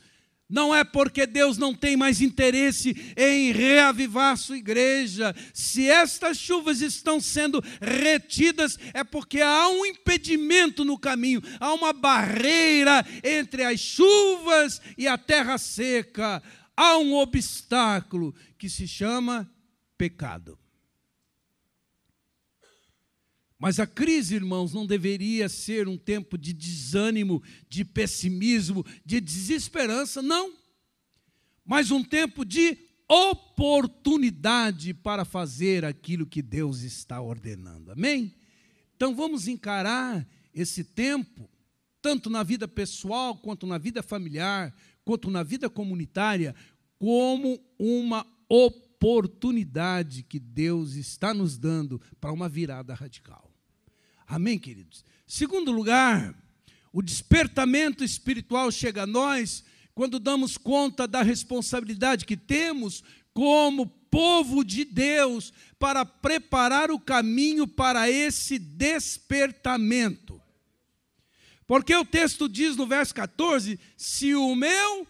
não 0.51 0.75
é 0.75 0.83
porque 0.83 1.27
Deus 1.27 1.57
não 1.57 1.73
tem 1.73 1.97
mais 1.97 2.21
interesse 2.21 2.97
em 3.17 3.53
reavivar 3.53 4.37
sua 4.37 4.59
igreja. 4.59 5.33
Se 5.55 5.89
estas 5.89 6.37
chuvas 6.39 6.81
estão 6.81 7.21
sendo 7.21 7.63
retidas, 7.81 8.77
é 8.93 9.05
porque 9.05 9.41
há 9.41 9.69
um 9.69 9.87
impedimento 9.87 10.85
no 10.85 10.99
caminho, 10.99 11.41
há 11.61 11.73
uma 11.73 11.93
barreira 11.93 13.07
entre 13.23 13.63
as 13.63 13.79
chuvas 13.79 14.83
e 14.99 15.07
a 15.07 15.17
terra 15.17 15.57
seca 15.57 16.43
há 16.77 16.99
um 16.99 17.15
obstáculo 17.15 18.35
que 18.59 18.69
se 18.69 18.87
chama 18.87 19.51
pecado. 19.97 20.59
Mas 23.59 23.79
a 23.79 23.87
crise, 23.87 24.35
irmãos, 24.35 24.73
não 24.73 24.87
deveria 24.87 25.47
ser 25.47 25.87
um 25.87 25.99
tempo 25.99 26.39
de 26.39 26.55
desânimo, 26.55 27.43
de 27.69 27.85
pessimismo, 27.85 28.87
de 29.05 29.21
desesperança, 29.21 30.23
não. 30.23 30.55
Mas 31.63 31.91
um 31.91 32.03
tempo 32.03 32.43
de 32.43 32.79
oportunidade 33.07 34.95
para 34.95 35.27
fazer 35.27 35.85
aquilo 35.85 36.25
que 36.25 36.41
Deus 36.41 36.81
está 36.83 37.21
ordenando. 37.21 37.93
Amém? 37.93 38.35
Então 38.97 39.15
vamos 39.15 39.47
encarar 39.47 40.27
esse 40.55 40.83
tempo, 40.83 41.51
tanto 42.03 42.31
na 42.31 42.43
vida 42.43 42.67
pessoal 42.67 43.37
quanto 43.37 43.67
na 43.67 43.79
vida 43.79 44.03
familiar, 44.03 44.75
quanto 45.05 45.31
na 45.31 45.43
vida 45.43 45.69
comunitária, 45.69 46.55
como 46.99 47.61
uma 47.79 48.27
oportunidade 48.49 50.23
que 50.23 50.39
Deus 50.39 50.95
está 50.95 51.33
nos 51.33 51.57
dando 51.57 52.01
para 52.21 52.33
uma 52.33 52.49
virada 52.49 52.95
radical. 52.95 53.51
Amém, 54.27 54.59
queridos? 54.59 55.05
Segundo 55.27 55.73
lugar, 55.73 56.35
o 56.93 57.03
despertamento 57.03 58.05
espiritual 58.05 58.71
chega 58.71 59.03
a 59.03 59.07
nós 59.07 59.65
quando 59.95 60.19
damos 60.19 60.57
conta 60.57 61.07
da 61.07 61.23
responsabilidade 61.23 62.25
que 62.25 62.37
temos 62.37 63.03
como 63.33 63.87
povo 63.87 64.65
de 64.65 64.85
Deus 64.85 65.53
para 65.79 66.05
preparar 66.05 66.91
o 66.91 66.99
caminho 66.99 67.67
para 67.67 68.11
esse 68.11 68.59
despertamento. 68.59 70.40
Porque 71.71 71.95
o 71.95 72.05
texto 72.05 72.49
diz 72.49 72.75
no 72.75 72.85
verso 72.85 73.15
14: 73.15 73.79
se 73.97 74.35
o 74.35 74.57
meu 74.57 75.07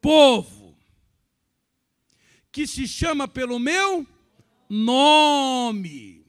povo, 0.00 0.78
que 2.52 2.64
se 2.64 2.86
chama 2.86 3.26
pelo 3.26 3.58
meu 3.58 4.06
nome, 4.70 6.24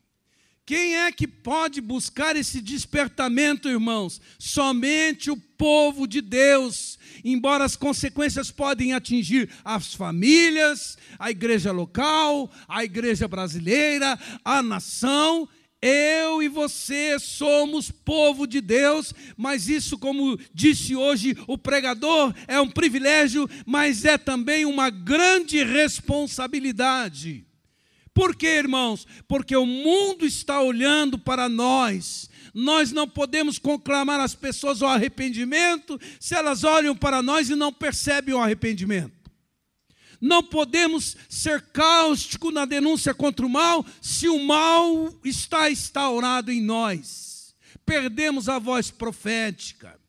quem 0.65 0.97
é 0.97 1.11
que 1.11 1.27
pode 1.27 1.79
buscar 1.79 2.35
esse 2.35 2.59
despertamento, 2.59 3.69
irmãos? 3.69 4.19
Somente 4.39 5.29
o 5.29 5.37
povo 5.37 6.07
de 6.07 6.21
Deus. 6.21 6.97
Embora 7.23 7.63
as 7.63 7.75
consequências 7.75 8.49
podem 8.49 8.93
atingir 8.93 9.47
as 9.63 9.93
famílias, 9.93 10.97
a 11.19 11.29
igreja 11.29 11.71
local, 11.71 12.49
a 12.67 12.83
igreja 12.83 13.27
brasileira, 13.27 14.17
a 14.43 14.63
nação, 14.63 15.47
eu 15.81 16.41
e 16.41 16.47
você 16.47 17.19
somos 17.19 17.91
povo 17.91 18.47
de 18.47 18.61
Deus, 18.61 19.13
mas 19.35 19.69
isso, 19.69 19.97
como 19.97 20.37
disse 20.53 20.95
hoje 20.95 21.37
o 21.47 21.57
pregador, 21.57 22.33
é 22.47 22.59
um 22.59 22.69
privilégio, 22.69 23.47
mas 23.65 24.03
é 24.03 24.17
também 24.17 24.65
uma 24.65 24.89
grande 24.89 25.63
responsabilidade. 25.63 27.45
Por 28.13 28.35
quê, 28.35 28.47
irmãos? 28.47 29.05
Porque 29.27 29.55
o 29.55 29.65
mundo 29.65 30.25
está 30.25 30.59
olhando 30.59 31.19
para 31.19 31.47
nós. 31.47 32.27
Nós 32.51 32.91
não 32.91 33.07
podemos 33.07 33.59
conclamar 33.59 34.19
as 34.19 34.33
pessoas 34.33 34.81
ao 34.81 34.89
arrependimento 34.89 35.99
se 36.19 36.33
elas 36.33 36.63
olham 36.63 36.95
para 36.95 37.21
nós 37.21 37.51
e 37.51 37.55
não 37.55 37.71
percebem 37.71 38.33
o 38.33 38.39
arrependimento. 38.39 39.16
Não 40.19 40.43
podemos 40.43 41.15
ser 41.29 41.61
cáustico 41.61 42.51
na 42.51 42.65
denúncia 42.65 43.13
contra 43.13 43.45
o 43.45 43.49
mal 43.49 43.85
se 44.01 44.27
o 44.27 44.39
mal 44.39 45.13
está 45.23 45.69
instaurado 45.69 46.51
em 46.51 46.61
nós. 46.61 47.55
Perdemos 47.85 48.49
a 48.49 48.59
voz 48.59 48.89
profética. 48.91 49.99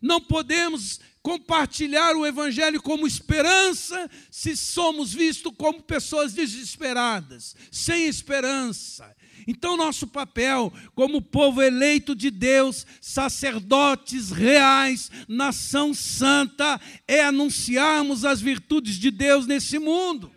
Não 0.00 0.20
podemos 0.20 1.00
compartilhar 1.22 2.16
o 2.16 2.24
Evangelho 2.24 2.80
como 2.80 3.06
esperança 3.06 4.08
se 4.30 4.56
somos 4.56 5.12
vistos 5.12 5.52
como 5.58 5.82
pessoas 5.82 6.32
desesperadas, 6.32 7.54
sem 7.70 8.06
esperança. 8.06 9.14
Então, 9.46 9.76
nosso 9.76 10.06
papel 10.06 10.72
como 10.94 11.22
povo 11.22 11.62
eleito 11.62 12.14
de 12.14 12.30
Deus, 12.30 12.86
sacerdotes 13.00 14.30
reais, 14.30 15.10
nação 15.26 15.94
santa, 15.94 16.80
é 17.06 17.22
anunciarmos 17.22 18.24
as 18.24 18.40
virtudes 18.40 18.96
de 18.96 19.10
Deus 19.10 19.46
nesse 19.46 19.78
mundo. 19.78 20.30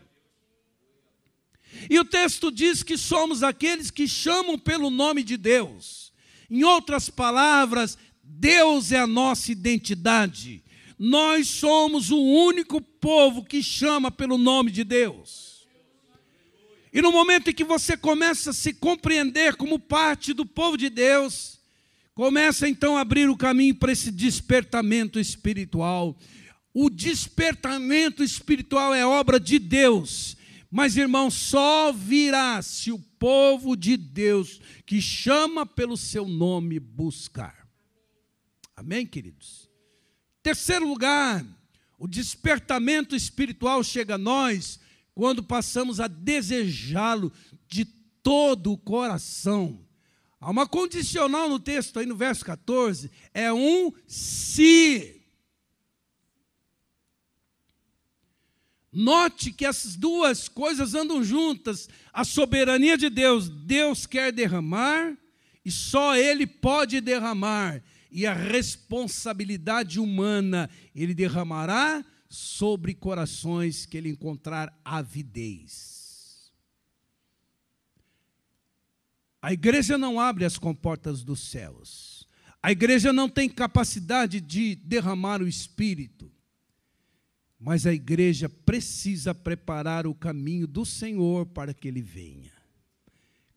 E 1.90 2.00
o 2.00 2.06
texto 2.06 2.52
diz 2.52 2.84
que 2.84 2.98
somos 2.98 3.44
aqueles 3.44 3.90
que 3.90 4.08
chamam 4.08 4.58
pelo 4.58 4.90
nome 4.90 5.24
de 5.24 5.38
Deus. 5.38 6.14
Em 6.50 6.64
outras 6.64 7.10
palavras, 7.10 7.98
Deus 8.24 8.92
é 8.92 9.00
a 9.00 9.08
nossa 9.08 9.52
identidade. 9.52 10.64
Nós 10.98 11.48
somos 11.48 12.12
o 12.12 12.22
único 12.22 12.80
povo 12.80 13.44
que 13.44 13.64
chama 13.64 14.12
pelo 14.12 14.38
nome 14.38 14.70
de 14.70 14.84
Deus. 14.84 15.51
E 16.94 17.02
no 17.02 17.12
momento 17.12 17.50
em 17.50 17.54
que 17.54 17.64
você 17.64 17.96
começa 17.96 18.50
a 18.50 18.54
se 18.54 18.74
compreender 18.74 19.56
como 19.56 19.80
parte 19.80 20.34
do 20.34 20.46
povo 20.46 20.76
de 20.76 20.90
Deus, 20.90 21.60
começa 22.14 22.68
então 22.68 22.98
a 22.98 23.02
abrir 23.02 23.30
o 23.30 23.38
caminho 23.38 23.76
para 23.76 23.94
esse 23.94 24.12
despertamento 24.12 25.18
espiritual. 25.18 26.18
O 26.74 26.90
despertamento 26.90 28.24
espiritual 28.24 28.94
é 28.94 29.06
obra 29.06 29.40
de 29.40 29.58
Deus. 29.58 30.36
Mas, 30.70 30.98
irmão, 30.98 31.30
só 31.30 31.92
virá 31.94 32.62
se 32.62 32.92
o 32.92 33.00
povo 33.00 33.76
de 33.76 33.96
Deus 33.96 34.60
que 34.86 35.02
chama 35.02 35.66
pelo 35.66 35.96
seu 35.96 36.28
nome 36.28 36.80
buscar. 36.80 37.68
Amém, 38.76 39.06
queridos? 39.06 39.70
Terceiro 40.42 40.88
lugar, 40.88 41.46
o 42.00 42.08
despertamento 42.08 43.16
espiritual 43.16 43.84
chega 43.84 44.16
a 44.16 44.18
nós 44.18 44.80
quando 45.14 45.44
passamos 45.44 46.00
a 46.00 46.08
desejá-lo 46.08 47.32
de 47.68 47.86
todo 47.86 48.72
o 48.72 48.78
coração. 48.78 49.86
Há 50.40 50.50
uma 50.50 50.68
condicional 50.68 51.50
no 51.50 51.60
texto 51.60 52.00
aí 52.00 52.06
no 52.06 52.16
verso 52.16 52.44
14, 52.46 53.12
é 53.34 53.52
um 53.54 53.92
se. 54.08 55.22
Note 58.92 59.54
que 59.54 59.66
essas 59.66 59.96
duas 59.96 60.50
coisas 60.50 60.94
andam 60.94 61.24
juntas. 61.24 61.88
A 62.12 62.26
soberania 62.26 62.98
de 62.98 63.10
Deus, 63.10 63.48
Deus 63.48 64.06
quer 64.06 64.34
derramar 64.34 65.18
e 65.64 65.72
só 65.72 66.16
Ele 66.16 66.46
pode 66.46 67.00
derramar 67.00 67.82
e 68.12 68.28
a 68.28 68.34
responsabilidade 68.34 70.00
humana 70.00 70.70
ele 70.94 71.14
derramará 71.14 72.04
sobre 72.34 72.94
corações 72.94 73.86
que 73.86 73.98
ele 73.98 74.10
encontrar 74.10 74.80
avidez. 74.84 76.52
A 79.42 79.54
igreja 79.54 79.98
não 79.98 80.20
abre 80.20 80.46
as 80.46 80.58
comportas 80.58 81.24
dos 81.24 81.40
céus. 81.40 82.28
A 82.62 82.72
igreja 82.72 83.12
não 83.12 83.28
tem 83.28 83.50
capacidade 83.50 84.40
de 84.40 84.76
derramar 84.76 85.42
o 85.42 85.48
espírito. 85.48 86.32
Mas 87.60 87.86
a 87.86 87.94
igreja 87.94 88.48
precisa 88.50 89.36
preparar 89.36 90.08
o 90.08 90.16
caminho 90.16 90.68
do 90.68 90.86
Senhor 90.86 91.46
para 91.48 91.74
que 91.74 91.88
ele 91.88 92.02
venha. 92.02 92.52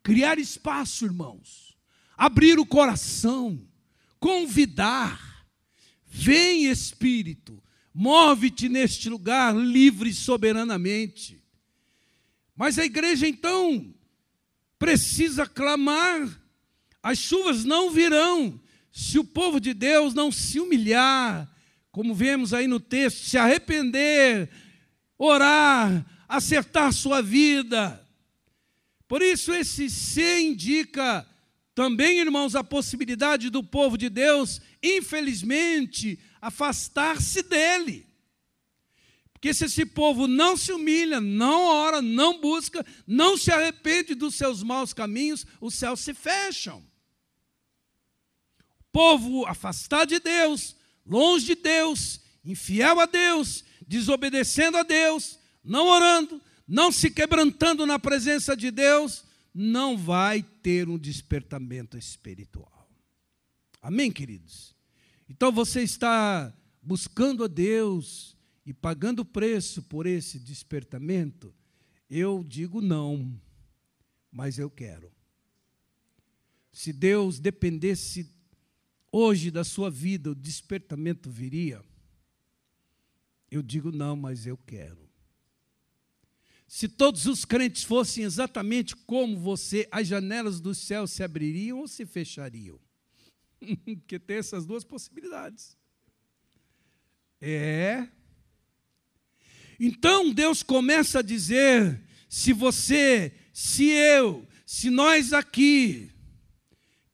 Criar 0.02 0.38
espaço, 0.38 1.04
irmãos. 1.04 1.76
Abrir 2.16 2.58
o 2.58 2.66
coração 2.66 3.66
convidar. 4.24 5.44
Vem, 6.06 6.64
Espírito, 6.64 7.62
move-te 7.94 8.68
neste 8.68 9.08
lugar 9.08 9.54
livre 9.54 10.10
e 10.10 10.14
soberanamente. 10.14 11.40
Mas 12.56 12.78
a 12.78 12.84
igreja 12.84 13.28
então 13.28 13.94
precisa 14.78 15.46
clamar. 15.46 16.28
As 17.00 17.18
chuvas 17.18 17.64
não 17.64 17.90
virão 17.90 18.60
se 18.90 19.18
o 19.18 19.24
povo 19.24 19.60
de 19.60 19.72
Deus 19.72 20.12
não 20.12 20.32
se 20.32 20.58
humilhar, 20.58 21.50
como 21.90 22.14
vemos 22.14 22.52
aí 22.52 22.66
no 22.66 22.80
texto, 22.80 23.24
se 23.24 23.38
arrepender, 23.38 24.50
orar, 25.16 26.04
acertar 26.28 26.92
sua 26.92 27.22
vida. 27.22 28.04
Por 29.06 29.22
isso, 29.22 29.52
esse 29.52 29.88
se 29.88 30.40
indica 30.40 31.26
também, 31.74 32.20
irmãos, 32.20 32.54
a 32.54 32.62
possibilidade 32.62 33.50
do 33.50 33.62
povo 33.62 33.98
de 33.98 34.08
Deus, 34.08 34.60
infelizmente, 34.82 36.18
afastar-se 36.40 37.42
dele. 37.42 38.06
Porque 39.32 39.52
se 39.52 39.64
esse 39.64 39.84
povo 39.84 40.28
não 40.28 40.56
se 40.56 40.72
humilha, 40.72 41.20
não 41.20 41.66
ora, 41.66 42.00
não 42.00 42.40
busca, 42.40 42.86
não 43.06 43.36
se 43.36 43.50
arrepende 43.50 44.14
dos 44.14 44.36
seus 44.36 44.62
maus 44.62 44.92
caminhos, 44.92 45.44
os 45.60 45.74
céus 45.74 46.00
se 46.00 46.14
fecham. 46.14 46.78
O 48.80 48.84
povo 48.92 49.44
afastado 49.44 50.10
de 50.10 50.20
Deus, 50.20 50.76
longe 51.04 51.46
de 51.46 51.54
Deus, 51.56 52.20
infiel 52.44 53.00
a 53.00 53.06
Deus, 53.06 53.64
desobedecendo 53.86 54.78
a 54.78 54.84
Deus, 54.84 55.40
não 55.62 55.88
orando, 55.88 56.40
não 56.66 56.92
se 56.92 57.10
quebrantando 57.10 57.84
na 57.84 57.98
presença 57.98 58.56
de 58.56 58.70
Deus, 58.70 59.24
não 59.54 59.96
vai 59.96 60.42
ter 60.42 60.88
um 60.88 60.98
despertamento 60.98 61.96
espiritual. 61.96 62.90
Amém, 63.80 64.10
queridos? 64.10 64.74
Então 65.28 65.52
você 65.52 65.82
está 65.82 66.52
buscando 66.82 67.44
a 67.44 67.46
Deus 67.46 68.36
e 68.66 68.74
pagando 68.74 69.24
preço 69.24 69.82
por 69.82 70.06
esse 70.06 70.40
despertamento? 70.40 71.54
Eu 72.10 72.42
digo 72.42 72.80
não, 72.80 73.40
mas 74.30 74.58
eu 74.58 74.68
quero. 74.68 75.12
Se 76.72 76.92
Deus 76.92 77.38
dependesse 77.38 78.28
hoje 79.12 79.50
da 79.50 79.62
sua 79.62 79.88
vida, 79.88 80.30
o 80.30 80.34
despertamento 80.34 81.30
viria? 81.30 81.80
Eu 83.48 83.62
digo 83.62 83.92
não, 83.92 84.16
mas 84.16 84.46
eu 84.46 84.56
quero. 84.56 85.03
Se 86.74 86.88
todos 86.88 87.26
os 87.26 87.44
crentes 87.44 87.84
fossem 87.84 88.24
exatamente 88.24 88.96
como 88.96 89.38
você, 89.38 89.86
as 89.92 90.08
janelas 90.08 90.60
do 90.60 90.74
céu 90.74 91.06
se 91.06 91.22
abririam 91.22 91.78
ou 91.78 91.86
se 91.86 92.04
fechariam? 92.04 92.80
Porque 93.84 94.18
tem 94.18 94.38
essas 94.38 94.66
duas 94.66 94.82
possibilidades. 94.82 95.78
É. 97.40 98.08
Então 99.78 100.34
Deus 100.34 100.64
começa 100.64 101.20
a 101.20 101.22
dizer: 101.22 102.02
se 102.28 102.52
você, 102.52 103.32
se 103.52 103.90
eu, 103.90 104.44
se 104.66 104.90
nós 104.90 105.32
aqui 105.32 106.10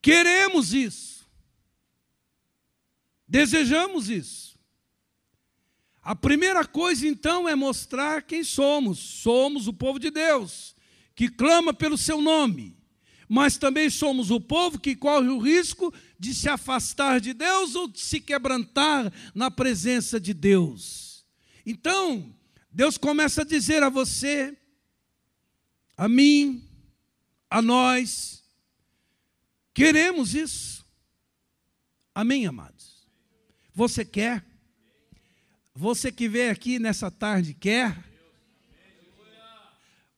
queremos 0.01 0.73
isso, 0.73 1.31
desejamos 3.29 4.09
isso, 4.09 4.59
a 6.11 6.17
primeira 6.17 6.67
coisa, 6.67 7.07
então, 7.07 7.49
é 7.49 7.55
mostrar 7.55 8.23
quem 8.23 8.43
somos. 8.43 8.99
Somos 8.99 9.69
o 9.69 9.73
povo 9.73 9.97
de 9.97 10.11
Deus, 10.11 10.75
que 11.15 11.29
clama 11.29 11.73
pelo 11.73 11.97
seu 11.97 12.21
nome. 12.21 12.77
Mas 13.29 13.57
também 13.57 13.89
somos 13.89 14.29
o 14.29 14.41
povo 14.41 14.77
que 14.77 14.97
corre 14.97 15.29
o 15.29 15.39
risco 15.39 15.95
de 16.19 16.35
se 16.35 16.49
afastar 16.49 17.21
de 17.21 17.33
Deus 17.33 17.77
ou 17.77 17.87
de 17.87 18.01
se 18.01 18.21
quebrantar 18.21 19.13
na 19.33 19.53
presença 19.53 20.19
de 20.19 20.35
Deus. 20.35 21.25
Então, 21.65 22.35
Deus 22.73 22.99
começa 22.99 23.43
a 23.43 23.45
dizer 23.47 23.85
a 23.85 23.89
você, 23.89 24.59
a 25.97 26.09
mim, 26.09 26.69
a 27.49 27.63
nós, 27.63 28.43
queremos 29.73 30.35
isso. 30.35 30.85
Amém, 32.13 32.49
amados? 32.49 33.07
Você 33.73 34.05
quer? 34.05 34.50
Você 35.81 36.13
que 36.13 36.29
veio 36.29 36.53
aqui 36.53 36.79
nessa 36.79 37.11
tarde 37.11 37.55
quer? 37.55 38.05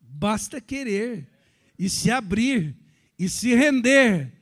Basta 0.01 0.61
querer 0.61 1.29
e 1.79 1.89
se 1.89 2.11
abrir 2.11 2.77
e 3.17 3.29
se 3.29 3.55
render, 3.55 4.33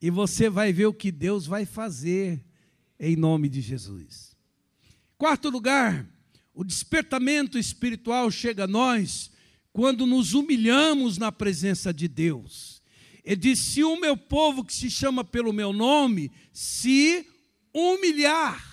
e 0.00 0.08
você 0.08 0.48
vai 0.48 0.72
ver 0.72 0.86
o 0.86 0.94
que 0.94 1.10
Deus 1.10 1.48
vai 1.48 1.66
fazer 1.66 2.40
em 2.96 3.16
nome 3.16 3.48
de 3.48 3.60
Jesus. 3.60 4.36
Quarto 5.16 5.50
lugar, 5.50 6.08
o 6.54 6.62
despertamento 6.62 7.58
espiritual 7.58 8.30
chega 8.30 8.62
a 8.62 8.68
nós 8.68 9.32
quando 9.72 10.06
nos 10.06 10.32
humilhamos 10.32 11.18
na 11.18 11.32
presença 11.32 11.92
de 11.92 12.06
Deus. 12.06 12.80
Ele 13.24 13.34
diz: 13.34 13.58
Se 13.58 13.82
o 13.82 14.00
meu 14.00 14.16
povo 14.16 14.64
que 14.64 14.72
se 14.72 14.88
chama 14.88 15.24
pelo 15.24 15.52
meu 15.52 15.72
nome 15.72 16.30
se 16.52 17.26
humilhar, 17.74 18.67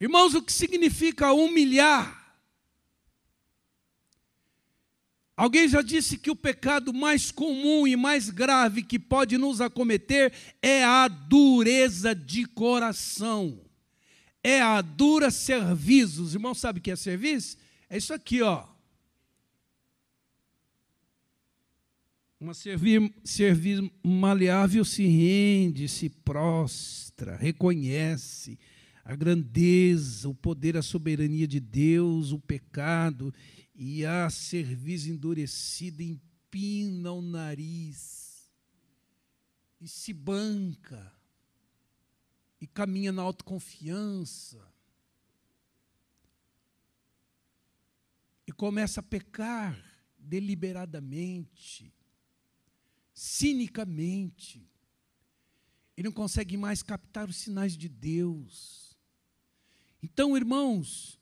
Irmãos, 0.00 0.34
o 0.34 0.42
que 0.42 0.52
significa 0.52 1.32
humilhar? 1.32 2.18
Alguém 5.36 5.68
já 5.68 5.82
disse 5.82 6.18
que 6.18 6.30
o 6.30 6.36
pecado 6.36 6.92
mais 6.92 7.30
comum 7.30 7.86
e 7.86 7.94
mais 7.94 8.28
grave 8.28 8.82
que 8.82 8.98
pode 8.98 9.38
nos 9.38 9.60
acometer 9.60 10.32
é 10.60 10.84
a 10.84 11.06
dureza 11.06 12.14
de 12.14 12.44
coração. 12.44 13.60
É 14.42 14.60
a 14.60 14.80
dura 14.80 15.30
serviço. 15.30 16.22
Os 16.22 16.34
irmãos 16.34 16.58
sabem 16.58 16.80
o 16.80 16.82
que 16.82 16.90
é 16.90 16.96
serviço? 16.96 17.56
É 17.88 17.96
isso 17.96 18.12
aqui, 18.12 18.42
ó. 18.42 18.66
Uma 22.40 22.54
servir, 22.54 23.12
servir 23.24 23.90
maleável 24.02 24.84
se 24.84 25.04
rende, 25.04 25.88
se 25.88 26.08
prostra, 26.08 27.36
reconhece 27.36 28.58
a 29.08 29.16
grandeza, 29.16 30.28
o 30.28 30.34
poder, 30.34 30.76
a 30.76 30.82
soberania 30.82 31.48
de 31.48 31.58
Deus, 31.58 32.30
o 32.30 32.38
pecado 32.38 33.32
e 33.74 34.04
a 34.04 34.28
cerviz 34.28 35.06
endurecida 35.06 36.02
empina 36.02 37.10
o 37.12 37.22
nariz 37.22 38.52
e 39.80 39.88
se 39.88 40.12
banca 40.12 41.10
e 42.60 42.66
caminha 42.66 43.10
na 43.10 43.22
autoconfiança 43.22 44.62
e 48.46 48.52
começa 48.52 49.00
a 49.00 49.02
pecar 49.02 49.82
deliberadamente, 50.18 51.90
cinicamente. 53.14 54.70
Ele 55.96 56.08
não 56.08 56.12
consegue 56.12 56.58
mais 56.58 56.82
captar 56.82 57.26
os 57.26 57.36
sinais 57.36 57.74
de 57.74 57.88
Deus. 57.88 58.87
Então, 60.02 60.36
irmãos, 60.36 61.18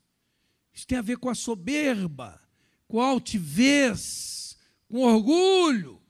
isso 0.73 0.85
tem 0.85 0.97
a 0.97 1.01
ver 1.01 1.17
com 1.17 1.29
a 1.29 1.35
soberba 1.35 2.41
com 2.87 3.01
altivez, 3.01 4.57
com 4.87 4.99
orgulho, 4.99 6.01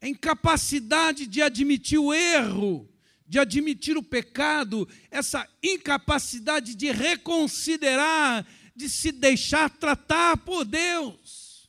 a 0.00 0.06
incapacidade 0.06 1.26
de 1.26 1.42
admitir 1.42 1.98
o 1.98 2.12
erro, 2.12 2.88
de 3.26 3.38
admitir 3.38 3.96
o 3.96 4.02
pecado, 4.02 4.88
essa 5.10 5.48
incapacidade 5.62 6.74
de 6.74 6.90
reconsiderar, 6.92 8.46
de 8.76 8.88
se 8.88 9.10
deixar 9.10 9.70
tratar 9.70 10.36
por 10.36 10.64
Deus. 10.64 11.68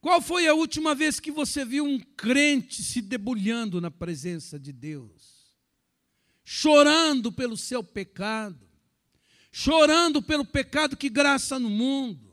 Qual 0.00 0.20
foi 0.20 0.46
a 0.46 0.54
última 0.54 0.94
vez 0.94 1.18
que 1.18 1.30
você 1.30 1.64
viu 1.64 1.84
um 1.84 1.98
crente 1.98 2.84
se 2.84 3.00
debulhando 3.00 3.80
na 3.80 3.90
presença 3.90 4.58
de 4.58 4.72
Deus, 4.72 5.37
chorando 6.50 7.30
pelo 7.30 7.56
seu 7.56 7.84
pecado? 7.84 8.68
chorando 9.50 10.22
pelo 10.22 10.44
pecado 10.44 10.96
que 10.96 11.08
graça 11.08 11.58
no 11.58 11.68
mundo, 11.68 12.32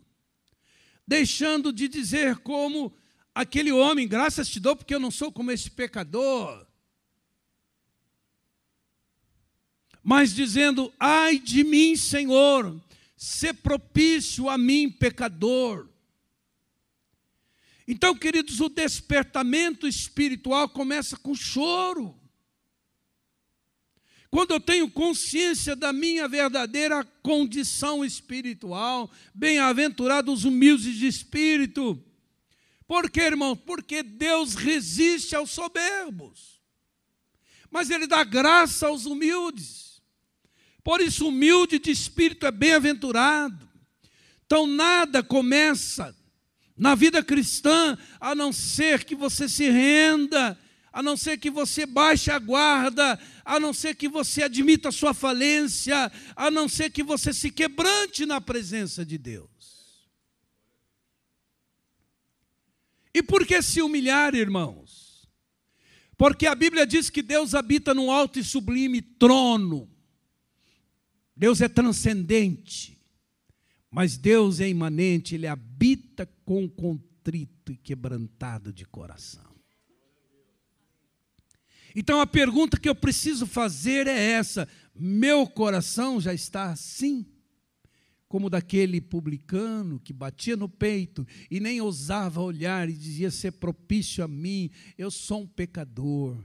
deixando 1.08 1.74
de 1.74 1.88
dizer 1.88 2.38
como 2.38 2.96
aquele 3.34 3.72
homem, 3.72 4.08
graças 4.08 4.48
te 4.48 4.60
dou 4.60 4.76
porque 4.76 4.94
eu 4.94 5.00
não 5.00 5.12
sou 5.12 5.32
como 5.32 5.52
esse 5.52 5.72
pecador. 5.72 6.68
Mas 10.04 10.36
dizendo, 10.36 10.94
ai 11.00 11.40
de 11.40 11.64
mim, 11.64 11.96
Senhor, 11.96 12.80
ser 13.18 13.56
propício 13.56 14.48
a 14.48 14.56
mim, 14.56 14.92
pecador. 14.92 15.90
Então, 17.88 18.16
queridos, 18.16 18.62
o 18.62 18.70
despertamento 18.70 19.88
espiritual 19.88 20.70
começa 20.70 21.18
com 21.18 21.34
choro. 21.34 22.16
Quando 24.30 24.52
eu 24.52 24.60
tenho 24.60 24.90
consciência 24.90 25.76
da 25.76 25.94
minha 25.94 26.28
verdadeira 26.28 27.04
condição 27.22 28.04
espiritual, 28.04 29.10
bem-aventurados 29.34 30.44
humildes 30.44 30.96
de 30.96 31.08
espírito. 31.08 32.02
Por 32.88 33.10
quê, 33.10 33.22
irmão? 33.22 33.56
Porque 33.56 34.04
Deus 34.04 34.56
resiste 34.56 35.36
aos 35.36 35.52
soberbos, 35.52 36.62
mas 37.72 37.90
Ele 37.90 38.08
dá 38.08 38.24
graça 38.24 38.88
aos 38.88 39.06
humildes. 39.06 40.02
Por 40.84 41.02
isso, 41.02 41.28
humilde 41.28 41.80
de 41.80 41.90
espírito 41.90 42.46
é 42.46 42.52
bem-aventurado. 42.52 43.68
Então, 44.46 44.68
nada 44.68 45.24
começa 45.24 46.16
na 46.78 46.94
vida 46.94 47.24
cristã 47.24 47.98
a 48.20 48.36
não 48.36 48.54
ser 48.54 49.04
que 49.04 49.16
você 49.16 49.50
se 49.50 49.68
renda 49.70 50.58
a 50.96 51.04
não 51.04 51.18
ser 51.18 51.38
que 51.38 51.52
você 51.52 51.86
baixe 51.86 52.32
a 52.32 52.40
guarda, 52.40 53.20
a 53.44 53.60
não 53.60 53.74
ser 53.74 53.96
que 53.96 54.08
você 54.08 54.44
admita 54.44 54.88
a 54.88 54.94
sua 54.94 55.14
falência, 55.14 56.10
a 56.34 56.50
não 56.50 56.70
ser 56.70 56.90
que 56.90 57.04
você 57.04 57.34
se 57.34 57.52
quebrante 57.52 58.26
na 58.26 58.40
presença 58.40 59.06
de 59.06 59.18
Deus. 59.18 60.08
E 63.14 63.22
por 63.22 63.46
que 63.46 63.62
se 63.62 63.82
humilhar, 63.82 64.36
irmãos? 64.36 65.28
Porque 66.18 66.48
a 66.48 66.56
Bíblia 66.56 66.88
diz 66.88 67.10
que 67.10 67.22
Deus 67.22 67.54
habita 67.54 67.94
num 67.94 68.10
alto 68.10 68.40
e 68.40 68.44
sublime 68.44 69.02
trono. 69.02 69.90
Deus 71.36 71.60
é 71.60 71.68
transcendente, 71.68 72.98
mas 73.92 74.16
Deus 74.16 74.62
é 74.62 74.70
imanente, 74.70 75.36
Ele 75.36 75.46
habita 75.46 76.26
com 76.46 76.70
contrito 76.70 77.74
e 77.74 77.76
quebrantado 77.76 78.72
de 78.72 78.86
coração. 78.86 79.45
Então 81.96 82.20
a 82.20 82.28
pergunta 82.28 82.78
que 82.78 82.90
eu 82.90 82.94
preciso 82.94 83.48
fazer 83.48 84.06
é 84.06 84.32
essa: 84.32 84.68
meu 84.94 85.48
coração 85.48 86.20
já 86.20 86.34
está 86.34 86.72
assim? 86.72 87.26
Como 88.28 88.50
daquele 88.50 89.00
publicano 89.00 90.00
que 90.00 90.12
batia 90.12 90.58
no 90.58 90.68
peito 90.68 91.26
e 91.50 91.60
nem 91.60 91.80
ousava 91.80 92.42
olhar 92.42 92.90
e 92.90 92.94
dizia 92.94 93.32
ser 93.32 93.54
propício 93.54 94.24
a 94.24 94.28
mim, 94.28 94.70
eu 94.98 95.10
sou 95.10 95.44
um 95.44 95.48
pecador. 95.48 96.38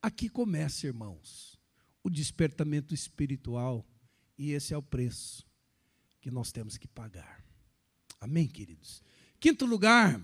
Aqui 0.00 0.28
começa, 0.28 0.86
irmãos, 0.86 1.56
o 2.02 2.10
despertamento 2.10 2.92
espiritual, 2.92 3.86
e 4.36 4.50
esse 4.50 4.74
é 4.74 4.76
o 4.76 4.82
preço 4.82 5.46
que 6.20 6.30
nós 6.30 6.50
temos 6.50 6.76
que 6.76 6.88
pagar. 6.88 7.44
Amém, 8.20 8.48
queridos? 8.48 9.00
Quinto 9.38 9.64
lugar, 9.64 10.20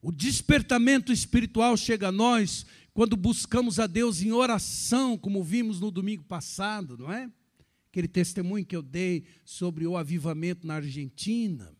o 0.00 0.12
despertamento 0.12 1.12
espiritual 1.12 1.76
chega 1.76 2.08
a 2.08 2.12
nós 2.12 2.64
quando 2.94 3.16
buscamos 3.16 3.78
a 3.78 3.86
Deus 3.86 4.22
em 4.22 4.32
oração, 4.32 5.16
como 5.16 5.42
vimos 5.42 5.80
no 5.80 5.90
domingo 5.90 6.24
passado, 6.24 6.96
não 6.96 7.12
é? 7.12 7.30
Aquele 7.90 8.08
testemunho 8.08 8.66
que 8.66 8.76
eu 8.76 8.82
dei 8.82 9.24
sobre 9.44 9.86
o 9.86 9.96
avivamento 9.96 10.66
na 10.66 10.74
Argentina. 10.74 11.72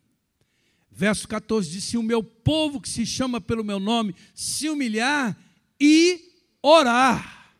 Verso 0.90 1.28
14 1.28 1.70
diz: 1.70 1.84
Se 1.84 1.96
o 1.96 2.02
meu 2.02 2.22
povo 2.22 2.80
que 2.80 2.88
se 2.88 3.06
chama 3.06 3.40
pelo 3.40 3.64
meu 3.64 3.78
nome 3.78 4.14
se 4.34 4.68
humilhar 4.68 5.38
e 5.80 6.20
orar. 6.62 7.54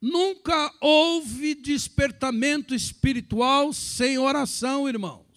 Nunca 0.00 0.72
houve 0.80 1.54
despertamento 1.54 2.74
espiritual 2.74 3.72
sem 3.72 4.16
oração, 4.16 4.88
irmãos. 4.88 5.27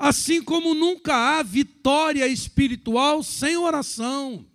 Assim 0.00 0.42
como 0.42 0.74
nunca 0.74 1.14
há 1.14 1.42
vitória 1.42 2.26
espiritual 2.26 3.22
sem 3.22 3.58
oração. 3.58 4.46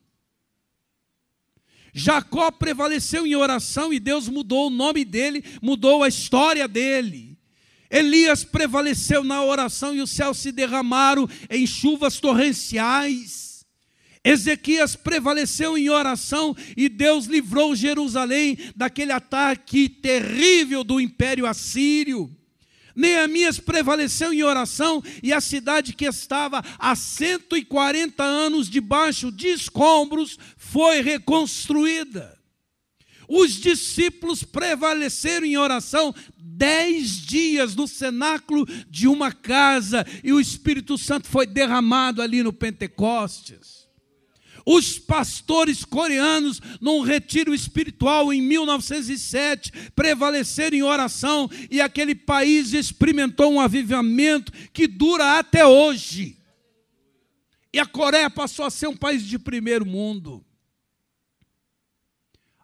Jacó 1.93 2.49
prevaleceu 2.49 3.27
em 3.27 3.35
oração 3.35 3.93
e 3.93 3.99
Deus 3.99 4.27
mudou 4.27 4.67
o 4.67 4.71
nome 4.71 5.05
dele, 5.05 5.45
mudou 5.61 6.01
a 6.01 6.07
história 6.07 6.67
dele. 6.67 7.37
Elias 7.91 8.43
prevaleceu 8.43 9.23
na 9.23 9.43
oração 9.43 9.93
e 9.95 10.01
os 10.01 10.09
céus 10.09 10.39
se 10.39 10.51
derramaram 10.51 11.29
em 11.47 11.67
chuvas 11.67 12.19
torrenciais. 12.19 13.67
Ezequias 14.23 14.95
prevaleceu 14.95 15.77
em 15.77 15.91
oração 15.91 16.57
e 16.75 16.89
Deus 16.89 17.27
livrou 17.27 17.75
Jerusalém 17.75 18.57
daquele 18.75 19.11
ataque 19.11 19.87
terrível 19.87 20.83
do 20.83 20.99
império 20.99 21.45
assírio. 21.45 22.35
Neemias 22.95 23.59
prevaleceu 23.59 24.33
em 24.33 24.43
oração 24.43 25.03
e 25.21 25.33
a 25.33 25.41
cidade 25.41 25.93
que 25.93 26.05
estava 26.05 26.63
há 26.79 26.95
140 26.95 28.23
anos 28.23 28.69
debaixo 28.69 29.31
de 29.31 29.47
escombros 29.47 30.37
foi 30.57 31.01
reconstruída. 31.01 32.35
Os 33.27 33.53
discípulos 33.53 34.43
prevaleceram 34.43 35.45
em 35.45 35.57
oração 35.57 36.13
dez 36.37 37.17
dias 37.17 37.75
no 37.75 37.87
cenáculo 37.87 38.65
de 38.89 39.07
uma 39.07 39.31
casa 39.31 40.05
e 40.23 40.31
o 40.31 40.39
Espírito 40.39 40.97
Santo 40.97 41.27
foi 41.27 41.45
derramado 41.45 42.21
ali 42.21 42.41
no 42.43 42.53
Pentecostes. 42.53 43.84
Os 44.65 44.97
pastores 44.97 45.85
coreanos, 45.85 46.59
num 46.81 47.01
retiro 47.01 47.53
espiritual 47.53 48.33
em 48.33 48.41
1907, 48.41 49.71
prevaleceram 49.95 50.75
em 50.75 50.81
oração 50.81 51.47
e 51.69 51.79
aquele 51.79 52.15
país 52.15 52.73
experimentou 52.73 53.53
um 53.53 53.59
avivamento 53.59 54.51
que 54.73 54.87
dura 54.87 55.37
até 55.37 55.65
hoje. 55.65 56.37
E 57.71 57.79
a 57.79 57.85
Coreia 57.85 58.29
passou 58.29 58.65
a 58.65 58.71
ser 58.71 58.87
um 58.87 58.95
país 58.95 59.23
de 59.23 59.37
primeiro 59.37 59.85
mundo. 59.85 60.43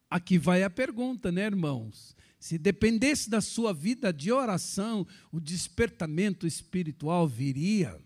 Aqui 0.09 0.37
vai 0.37 0.63
a 0.63 0.69
pergunta, 0.69 1.31
né, 1.31 1.45
irmãos? 1.45 2.15
Se 2.39 2.57
dependesse 2.57 3.29
da 3.29 3.41
sua 3.41 3.73
vida 3.73 4.11
de 4.11 4.31
oração, 4.31 5.05
o 5.31 5.39
despertamento 5.39 6.47
espiritual 6.47 7.27
viria. 7.27 8.01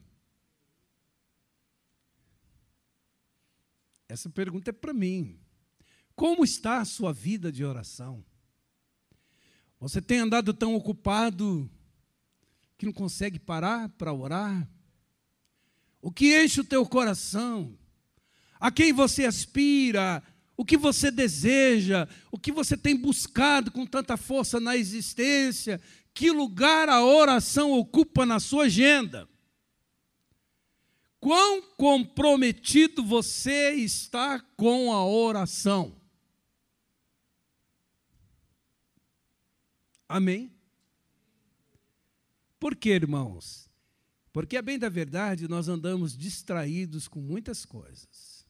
Essa 4.08 4.30
pergunta 4.30 4.70
é 4.70 4.74
para 4.74 4.94
mim. 4.94 5.40
Como 6.16 6.44
está 6.44 6.80
a 6.80 6.86
sua 6.86 7.12
vida 7.12 7.52
de 7.52 7.66
oração? 7.66 8.24
Você 9.80 10.02
tem 10.02 10.20
andado 10.20 10.54
tão 10.54 10.76
ocupado 10.76 11.70
que 12.78 12.86
não 12.86 12.94
consegue 12.94 13.40
parar 13.40 13.90
para 13.90 14.14
orar? 14.14 14.68
O 16.02 16.12
que 16.12 16.42
enche 16.42 16.62
o 16.62 16.66
teu 16.66 16.86
coração? 16.86 17.78
A 18.60 18.72
quem 18.72 18.94
você 18.94 19.26
aspira? 19.26 20.24
O 20.56 20.64
que 20.64 20.78
você 20.78 21.12
deseja? 21.12 22.08
O 22.32 22.40
que 22.40 22.52
você 22.52 22.78
tem 22.78 22.96
buscado 22.96 23.72
com 23.72 23.86
tanta 23.86 24.16
força 24.16 24.60
na 24.60 24.78
existência? 24.78 25.82
Que 26.14 26.32
lugar 26.32 26.88
a 26.88 27.04
oração 27.04 27.72
ocupa 27.74 28.26
na 28.26 28.40
sua 28.40 28.66
agenda? 28.66 29.28
Quão 31.26 31.60
comprometido 31.76 33.04
você 33.04 33.72
está 33.72 34.40
com 34.40 34.94
a 34.94 35.04
oração? 35.04 36.00
Amém? 40.08 40.54
Por 42.60 42.76
quê, 42.76 42.92
irmãos? 42.92 43.68
Porque, 44.32 44.56
a 44.56 44.62
bem 44.62 44.78
da 44.78 44.88
verdade, 44.88 45.48
nós 45.48 45.68
andamos 45.68 46.16
distraídos 46.16 47.08
com 47.08 47.20
muitas 47.20 47.66
coisas. 47.66 48.46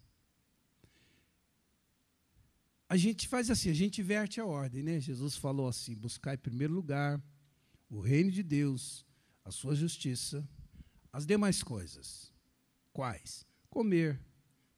A 2.89 2.97
gente 2.97 3.25
faz 3.29 3.49
assim, 3.49 3.69
a 3.69 3.73
gente 3.73 4.01
inverte 4.01 4.41
a 4.41 4.45
ordem, 4.45 4.83
né? 4.83 4.99
Jesus 4.99 5.38
falou 5.38 5.69
assim: 5.69 5.95
buscar 5.95 6.33
em 6.33 6.39
primeiro 6.39 6.73
lugar 6.73 7.23
o 7.89 8.01
reino 8.01 8.31
de 8.31 8.43
Deus, 8.43 9.05
a 9.45 9.49
sua 9.49 9.75
justiça, 9.75 10.45
as 11.13 11.25
demais 11.25 11.63
coisas. 11.63 12.35
Quais? 12.95 13.45
Comer, 13.69 14.17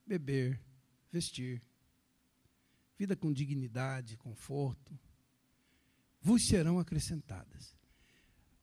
beber, 0.03 0.59
vestir, 1.11 1.61
vida 2.97 3.15
com 3.15 3.31
dignidade, 3.31 4.17
conforto, 4.17 4.99
vos 6.19 6.47
serão 6.47 6.79
acrescentadas. 6.79 7.77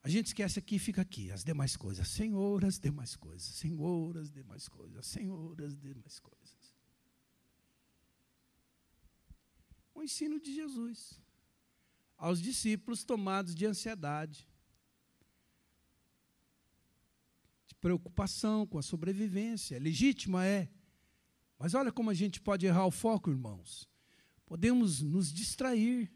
A 0.02 0.08
gente 0.08 0.26
esquece 0.26 0.58
aqui 0.58 0.74
e 0.74 0.80
fica 0.80 1.02
aqui, 1.02 1.30
as 1.30 1.44
demais 1.44 1.76
coisas. 1.76 2.08
Senhor, 2.08 2.64
as 2.64 2.80
demais 2.80 3.14
coisas. 3.14 3.46
Senhor, 3.46 4.18
as 4.18 4.28
demais 4.28 4.66
coisas. 4.66 5.06
Senhor, 5.06 5.62
as 5.62 5.78
demais 5.78 6.18
coisas. 6.18 6.74
O 9.94 10.02
ensino 10.02 10.40
de 10.40 10.52
Jesus 10.52 11.22
aos 12.18 12.42
discípulos 12.42 13.04
tomados 13.04 13.54
de 13.54 13.66
ansiedade, 13.66 14.48
de 17.68 17.73
preocupação 17.84 18.66
com 18.66 18.78
a 18.78 18.82
sobrevivência. 18.82 19.78
Legítima 19.78 20.46
é. 20.46 20.70
Mas 21.58 21.74
olha 21.74 21.92
como 21.92 22.08
a 22.08 22.14
gente 22.14 22.40
pode 22.40 22.64
errar 22.64 22.86
o 22.86 22.90
foco, 22.90 23.30
irmãos. 23.30 23.86
Podemos 24.46 25.02
nos 25.02 25.30
distrair 25.30 26.10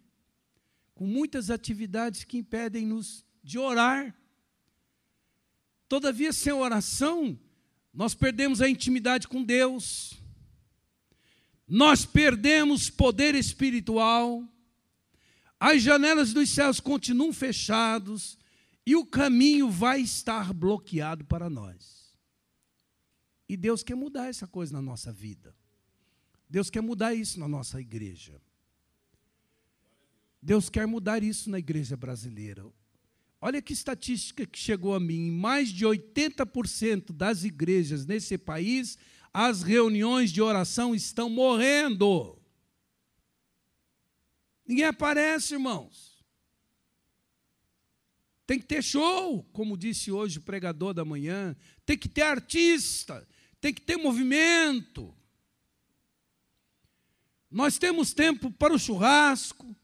com 0.94 1.06
muitas 1.06 1.50
atividades 1.50 2.24
que 2.24 2.38
impedem-nos 2.38 3.22
de 3.44 3.58
orar. 3.58 4.16
Todavia, 5.86 6.32
sem 6.32 6.54
oração, 6.54 7.38
nós 7.92 8.14
perdemos 8.14 8.62
a 8.62 8.68
intimidade 8.70 9.28
com 9.28 9.44
Deus, 9.44 10.14
nós 11.66 12.06
perdemos 12.06 12.88
poder 12.88 13.34
espiritual, 13.34 14.42
as 15.60 15.82
janelas 15.82 16.32
dos 16.32 16.48
céus 16.48 16.80
continuam 16.80 17.30
fechadas 17.30 18.37
e 18.88 18.96
o 18.96 19.04
caminho 19.04 19.68
vai 19.70 20.00
estar 20.00 20.50
bloqueado 20.54 21.22
para 21.22 21.50
nós. 21.50 22.16
E 23.46 23.54
Deus 23.54 23.82
quer 23.82 23.94
mudar 23.94 24.28
essa 24.28 24.46
coisa 24.46 24.72
na 24.72 24.80
nossa 24.80 25.12
vida. 25.12 25.54
Deus 26.48 26.70
quer 26.70 26.80
mudar 26.80 27.12
isso 27.12 27.38
na 27.38 27.46
nossa 27.46 27.78
igreja. 27.78 28.40
Deus 30.40 30.70
quer 30.70 30.86
mudar 30.86 31.22
isso 31.22 31.50
na 31.50 31.58
igreja 31.58 31.98
brasileira. 31.98 32.64
Olha 33.38 33.60
que 33.60 33.74
estatística 33.74 34.46
que 34.46 34.58
chegou 34.58 34.94
a 34.94 35.00
mim: 35.00 35.32
mais 35.32 35.68
de 35.68 35.84
80% 35.84 37.12
das 37.12 37.44
igrejas 37.44 38.06
nesse 38.06 38.38
país, 38.38 38.96
as 39.34 39.62
reuniões 39.62 40.32
de 40.32 40.40
oração 40.40 40.94
estão 40.94 41.28
morrendo. 41.28 42.40
Ninguém 44.66 44.86
aparece, 44.86 45.52
irmãos. 45.52 46.17
Tem 48.48 48.58
que 48.58 48.64
ter 48.64 48.82
show, 48.82 49.46
como 49.52 49.76
disse 49.76 50.10
hoje 50.10 50.38
o 50.38 50.40
pregador 50.40 50.94
da 50.94 51.04
manhã. 51.04 51.54
Tem 51.84 51.98
que 51.98 52.08
ter 52.08 52.22
artista. 52.22 53.28
Tem 53.60 53.74
que 53.74 53.82
ter 53.82 53.98
movimento. 53.98 55.14
Nós 57.50 57.76
temos 57.76 58.14
tempo 58.14 58.50
para 58.50 58.72
o 58.72 58.78
churrasco, 58.78 59.76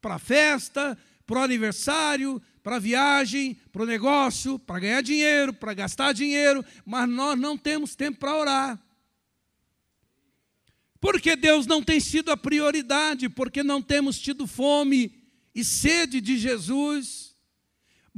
para 0.00 0.14
a 0.14 0.18
festa, 0.18 0.96
para 1.26 1.40
o 1.40 1.42
aniversário, 1.42 2.40
para 2.62 2.76
a 2.76 2.78
viagem, 2.78 3.52
para 3.70 3.82
o 3.82 3.86
negócio, 3.86 4.58
para 4.58 4.80
ganhar 4.80 5.02
dinheiro, 5.02 5.52
para 5.52 5.74
gastar 5.74 6.14
dinheiro, 6.14 6.64
mas 6.86 7.06
nós 7.06 7.38
não 7.38 7.58
temos 7.58 7.94
tempo 7.94 8.18
para 8.18 8.34
orar. 8.34 8.82
Porque 10.98 11.36
Deus 11.36 11.66
não 11.66 11.82
tem 11.82 12.00
sido 12.00 12.30
a 12.30 12.36
prioridade, 12.36 13.28
porque 13.28 13.62
não 13.62 13.82
temos 13.82 14.18
tido 14.18 14.46
fome 14.46 15.22
e 15.54 15.62
sede 15.62 16.18
de 16.22 16.38
Jesus. 16.38 17.25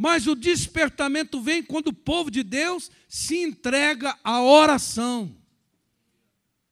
Mas 0.00 0.28
o 0.28 0.36
despertamento 0.36 1.40
vem 1.40 1.60
quando 1.60 1.88
o 1.88 1.92
povo 1.92 2.30
de 2.30 2.44
Deus 2.44 2.88
se 3.08 3.36
entrega 3.38 4.16
à 4.22 4.40
oração. 4.40 5.36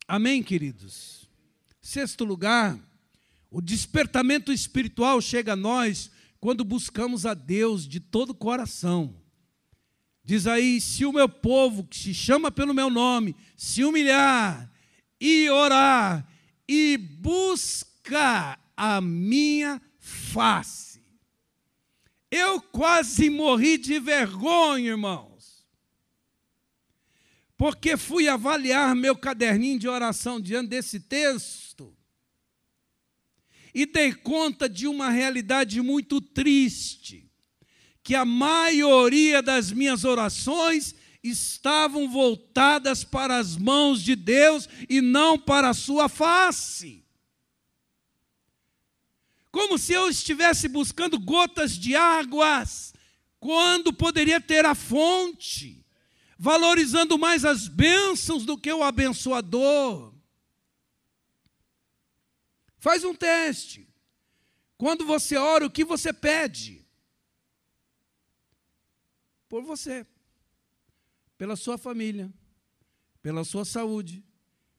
Amém, 0.07 0.45
queridos? 0.45 1.29
Sexto 1.83 2.25
lugar, 2.25 2.79
o 3.51 3.61
despertamento 3.61 4.53
espiritual 4.53 5.21
chega 5.21 5.55
a 5.55 5.57
nós 5.57 6.09
quando 6.39 6.65
buscamos 6.65 7.27
a 7.27 7.35
Deus 7.35 7.89
de 7.89 7.99
todo 7.99 8.31
o 8.31 8.35
coração. 8.35 9.13
Diz 10.23 10.47
aí: 10.47 10.81
se 10.81 11.05
o 11.05 11.13
meu 11.13 11.29
povo, 11.29 11.83
que 11.83 11.97
se 11.97 12.15
chama 12.15 12.49
pelo 12.53 12.73
meu 12.73 12.89
nome, 12.89 13.35
se 13.57 13.83
humilhar 13.83 14.73
e 15.21 15.51
orar 15.51 16.25
e 16.69 16.97
buscar 16.97 18.61
a 18.77 19.01
minha 19.01 19.83
face. 19.99 20.86
Eu 22.31 22.61
quase 22.61 23.31
morri 23.31 23.79
de 23.79 24.01
vergonha, 24.01 24.91
irmãos, 24.91 25.65
porque 27.57 27.97
fui 27.97 28.29
avaliar 28.29 28.95
meu 28.95 29.17
caderninho 29.17 29.79
de 29.79 29.89
oração 29.89 30.41
diante 30.41 30.69
desse 30.69 31.01
texto 31.01 31.97
e 33.73 33.87
dei 33.87 34.13
conta 34.13 34.69
de 34.69 34.89
uma 34.89 35.11
realidade 35.11 35.81
muito 35.81 36.21
triste, 36.21 37.31
que 38.03 38.15
a 38.15 38.25
maioria 38.25 39.43
das 39.43 39.71
minhas 39.71 40.05
orações 40.05 40.95
estavam 41.23 42.09
voltadas 42.09 43.05
para 43.05 43.37
as 43.37 43.57
mãos 43.57 44.03
de 44.03 44.17
Deus 44.17 44.69
e 44.89 45.01
não 45.01 45.39
para 45.39 45.71
a 45.71 45.75
sua 45.75 46.09
face. 46.09 47.06
Como 49.57 49.79
se 49.79 49.95
eu 49.95 50.11
estivesse 50.11 50.69
buscando 50.69 51.19
gotas 51.19 51.73
de 51.79 51.97
águas, 51.97 52.93
quando 53.41 53.91
poderia 53.91 54.39
ter 54.39 54.67
a 54.67 54.75
fonte, 54.75 55.83
valorizando 56.39 57.17
mais 57.17 57.43
as 57.43 57.67
bênçãos 57.67 58.45
do 58.45 58.59
que 58.59 58.71
o 58.71 58.83
abençoador. 58.83 60.13
Faz 62.77 63.03
um 63.03 63.15
teste. 63.15 63.89
Quando 64.77 65.07
você 65.07 65.39
ora, 65.39 65.65
o 65.65 65.71
que 65.71 65.87
você 65.87 66.13
pede? 66.13 66.87
Por 69.49 69.63
você, 69.63 70.07
pela 71.39 71.57
sua 71.57 71.79
família, 71.79 72.31
pela 73.23 73.43
sua 73.43 73.65
saúde, 73.65 74.23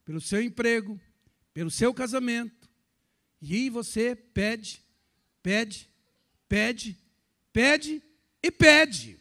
pelo 0.05 0.21
seu 0.21 0.39
emprego, 0.39 1.01
pelo 1.51 1.71
seu 1.71 1.91
casamento. 1.95 2.56
E 3.41 3.69
você 3.69 4.15
pede, 4.15 4.81
pede, 5.43 5.89
pede, 6.47 6.97
pede 7.53 8.01
e 8.41 8.51
pede. 8.51 9.19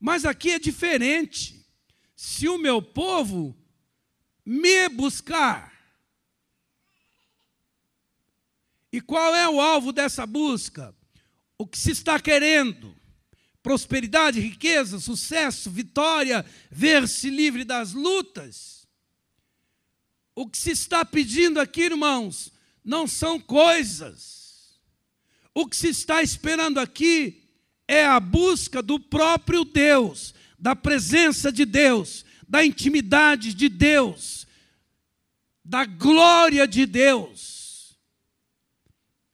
Mas 0.00 0.24
aqui 0.24 0.50
é 0.50 0.58
diferente. 0.58 1.66
Se 2.14 2.48
o 2.48 2.58
meu 2.58 2.80
povo 2.80 3.56
me 4.44 4.88
buscar. 4.88 5.72
E 8.90 9.00
qual 9.00 9.34
é 9.34 9.46
o 9.48 9.60
alvo 9.60 9.92
dessa 9.92 10.24
busca? 10.26 10.96
O 11.58 11.66
que 11.66 11.76
se 11.76 11.90
está 11.90 12.18
querendo? 12.18 12.96
Prosperidade, 13.62 14.40
riqueza, 14.40 14.98
sucesso, 14.98 15.70
vitória, 15.70 16.46
ver-se 16.70 17.28
livre 17.28 17.64
das 17.64 17.92
lutas. 17.92 18.77
O 20.38 20.46
que 20.46 20.56
se 20.56 20.70
está 20.70 21.04
pedindo 21.04 21.58
aqui, 21.58 21.80
irmãos, 21.80 22.52
não 22.84 23.08
são 23.08 23.40
coisas. 23.40 24.78
O 25.52 25.66
que 25.66 25.74
se 25.74 25.88
está 25.88 26.22
esperando 26.22 26.78
aqui 26.78 27.42
é 27.88 28.06
a 28.06 28.20
busca 28.20 28.80
do 28.80 29.00
próprio 29.00 29.64
Deus, 29.64 30.32
da 30.56 30.76
presença 30.76 31.50
de 31.50 31.64
Deus, 31.64 32.24
da 32.48 32.64
intimidade 32.64 33.52
de 33.52 33.68
Deus, 33.68 34.46
da 35.64 35.84
glória 35.84 36.68
de 36.68 36.86
Deus. 36.86 37.98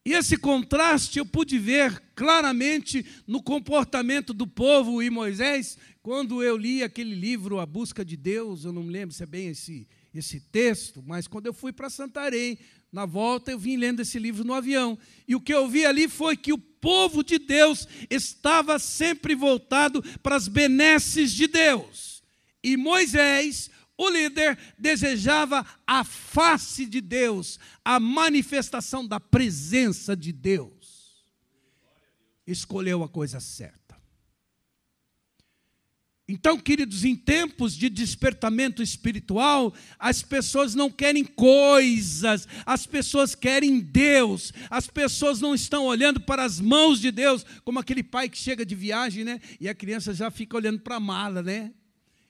E 0.07 0.15
esse 0.15 0.39
contraste 0.39 1.19
eu 1.19 1.27
pude 1.27 1.59
ver 1.59 2.03
claramente 2.15 3.05
no 3.27 3.43
comportamento 3.43 4.33
do 4.33 4.47
povo 4.47 5.03
e 5.03 5.11
Moisés, 5.11 5.77
quando 6.03 6.43
eu 6.43 6.57
li 6.57 6.83
aquele 6.83 7.15
livro, 7.15 7.61
A 7.61 7.67
Busca 7.67 8.03
de 8.03 8.17
Deus, 8.17 8.65
eu 8.65 8.73
não 8.73 8.85
me 8.85 8.91
lembro 8.91 9.15
se 9.15 9.23
é 9.23 9.27
bem 9.27 9.49
esse, 9.49 9.87
esse 10.15 10.41
texto, 10.41 11.03
mas 11.07 11.27
quando 11.27 11.47
eu 11.47 11.53
fui 11.53 11.73
para 11.73 11.91
Santarém, 11.91 12.59
na 12.93 13.05
volta 13.05 13.51
eu 13.51 13.59
vim 13.59 13.77
lendo 13.77 14.01
esse 14.01 14.19
livro 14.19 14.45
no 14.45 14.55
avião, 14.55 14.99
e 15.27 15.35
o 15.35 15.41
que 15.41 15.53
eu 15.53 15.69
vi 15.69 15.85
ali 15.85 16.09
foi 16.09 16.37
que 16.37 16.53
o 16.53 16.59
povo 16.59 17.25
de 17.25 17.39
Deus 17.39 17.89
estava 18.09 18.79
sempre 18.79 19.35
voltado 19.35 20.03
para 20.21 20.37
as 20.37 20.47
benesses 20.47 21.33
de 21.33 21.49
Deus. 21.49 22.23
E 22.63 22.77
Moisés, 22.77 23.71
o 23.97 24.09
líder, 24.09 24.59
desejava 24.79 25.67
a 25.87 26.05
face 26.05 26.87
de 26.87 27.01
Deus, 27.01 27.59
a 27.85 27.99
manifestação 27.99 29.07
da 29.07 29.19
presença 29.19 30.17
de 30.17 30.33
Deus. 30.33 31.25
Escolheu 32.47 33.03
a 33.03 33.09
coisa 33.09 33.41
certa. 33.41 33.84
Então, 36.27 36.59
queridos, 36.59 37.05
em 37.05 37.15
tempos 37.15 37.77
de 37.77 37.91
despertamento 37.91 38.83
espiritual, 38.83 39.75
as 39.99 40.23
pessoas 40.23 40.75
não 40.75 40.91
querem 40.91 41.23
coisas, 41.23 42.49
as 42.65 42.87
pessoas 42.87 43.35
querem 43.35 43.79
Deus, 43.79 44.51
as 44.71 44.87
pessoas 44.87 45.41
não 45.41 45.55
estão 45.55 45.85
olhando 45.85 46.21
para 46.21 46.43
as 46.43 46.59
mãos 46.59 46.99
de 46.99 47.11
Deus, 47.11 47.45
como 47.63 47.79
aquele 47.79 48.03
pai 48.03 48.31
que 48.31 48.39
chega 48.39 48.65
de 48.65 48.75
viagem, 48.75 49.23
né? 49.23 49.39
E 49.61 49.69
a 49.69 49.75
criança 49.75 50.15
já 50.15 50.31
fica 50.31 50.57
olhando 50.57 50.81
para 50.81 50.97
a 50.97 51.01
mala, 51.01 51.43
né? 51.43 51.75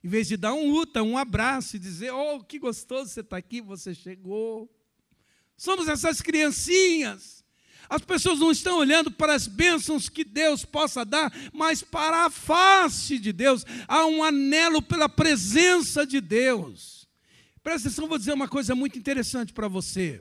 Em 0.02 0.08
vez 0.08 0.26
de 0.26 0.36
dar 0.36 0.52
um 0.54 0.70
uta, 0.72 1.00
um 1.02 1.16
abraço 1.16 1.76
e 1.76 1.78
dizer: 1.78 2.12
Oh, 2.12 2.40
que 2.40 2.58
gostoso 2.58 3.10
você 3.10 3.20
está 3.20 3.36
aqui, 3.36 3.60
você 3.60 3.94
chegou. 3.94 4.68
Somos 5.56 5.86
essas 5.86 6.20
criancinhas 6.20 7.33
as 7.94 8.02
pessoas 8.02 8.40
não 8.40 8.50
estão 8.50 8.78
olhando 8.78 9.08
para 9.08 9.34
as 9.34 9.46
bênçãos 9.46 10.08
que 10.08 10.24
Deus 10.24 10.64
possa 10.64 11.04
dar, 11.04 11.32
mas 11.52 11.80
para 11.80 12.26
a 12.26 12.30
face 12.30 13.20
de 13.20 13.32
Deus. 13.32 13.64
Há 13.86 14.04
um 14.06 14.24
anelo 14.24 14.82
pela 14.82 15.08
presença 15.08 16.04
de 16.04 16.20
Deus. 16.20 17.08
Presta 17.62 17.86
atenção, 17.86 18.08
vou 18.08 18.18
dizer 18.18 18.32
uma 18.32 18.48
coisa 18.48 18.74
muito 18.74 18.98
interessante 18.98 19.52
para 19.52 19.68
você. 19.68 20.20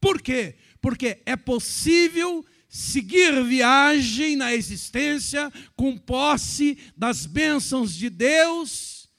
Por 0.00 0.22
quê? 0.22 0.56
Porque 0.80 1.20
é 1.26 1.36
possível 1.36 2.42
seguir 2.66 3.44
viagem 3.44 4.34
na 4.34 4.54
existência 4.54 5.52
com 5.76 5.98
posse 5.98 6.78
das 6.96 7.26
bênçãos 7.26 7.94
de 7.94 8.08
Deus, 8.08 9.10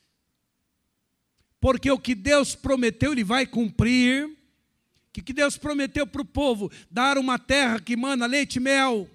porque 1.60 1.92
o 1.92 2.00
que 2.00 2.16
Deus 2.16 2.56
prometeu, 2.56 3.12
Ele 3.12 3.24
vai 3.24 3.46
cumprir 3.46 4.41
que, 5.14 5.22
que 5.22 5.34
Deus 5.34 5.58
prometeu 5.58 6.08
para 6.08 6.22
o 6.22 6.26
povo 6.26 6.72
dar 6.90 7.18
uma 7.18 7.38
terra 7.38 7.80
que 7.80 7.96
mana 7.96 8.26
leite 8.26 8.56
e 8.56 8.60
mel, 8.60 9.10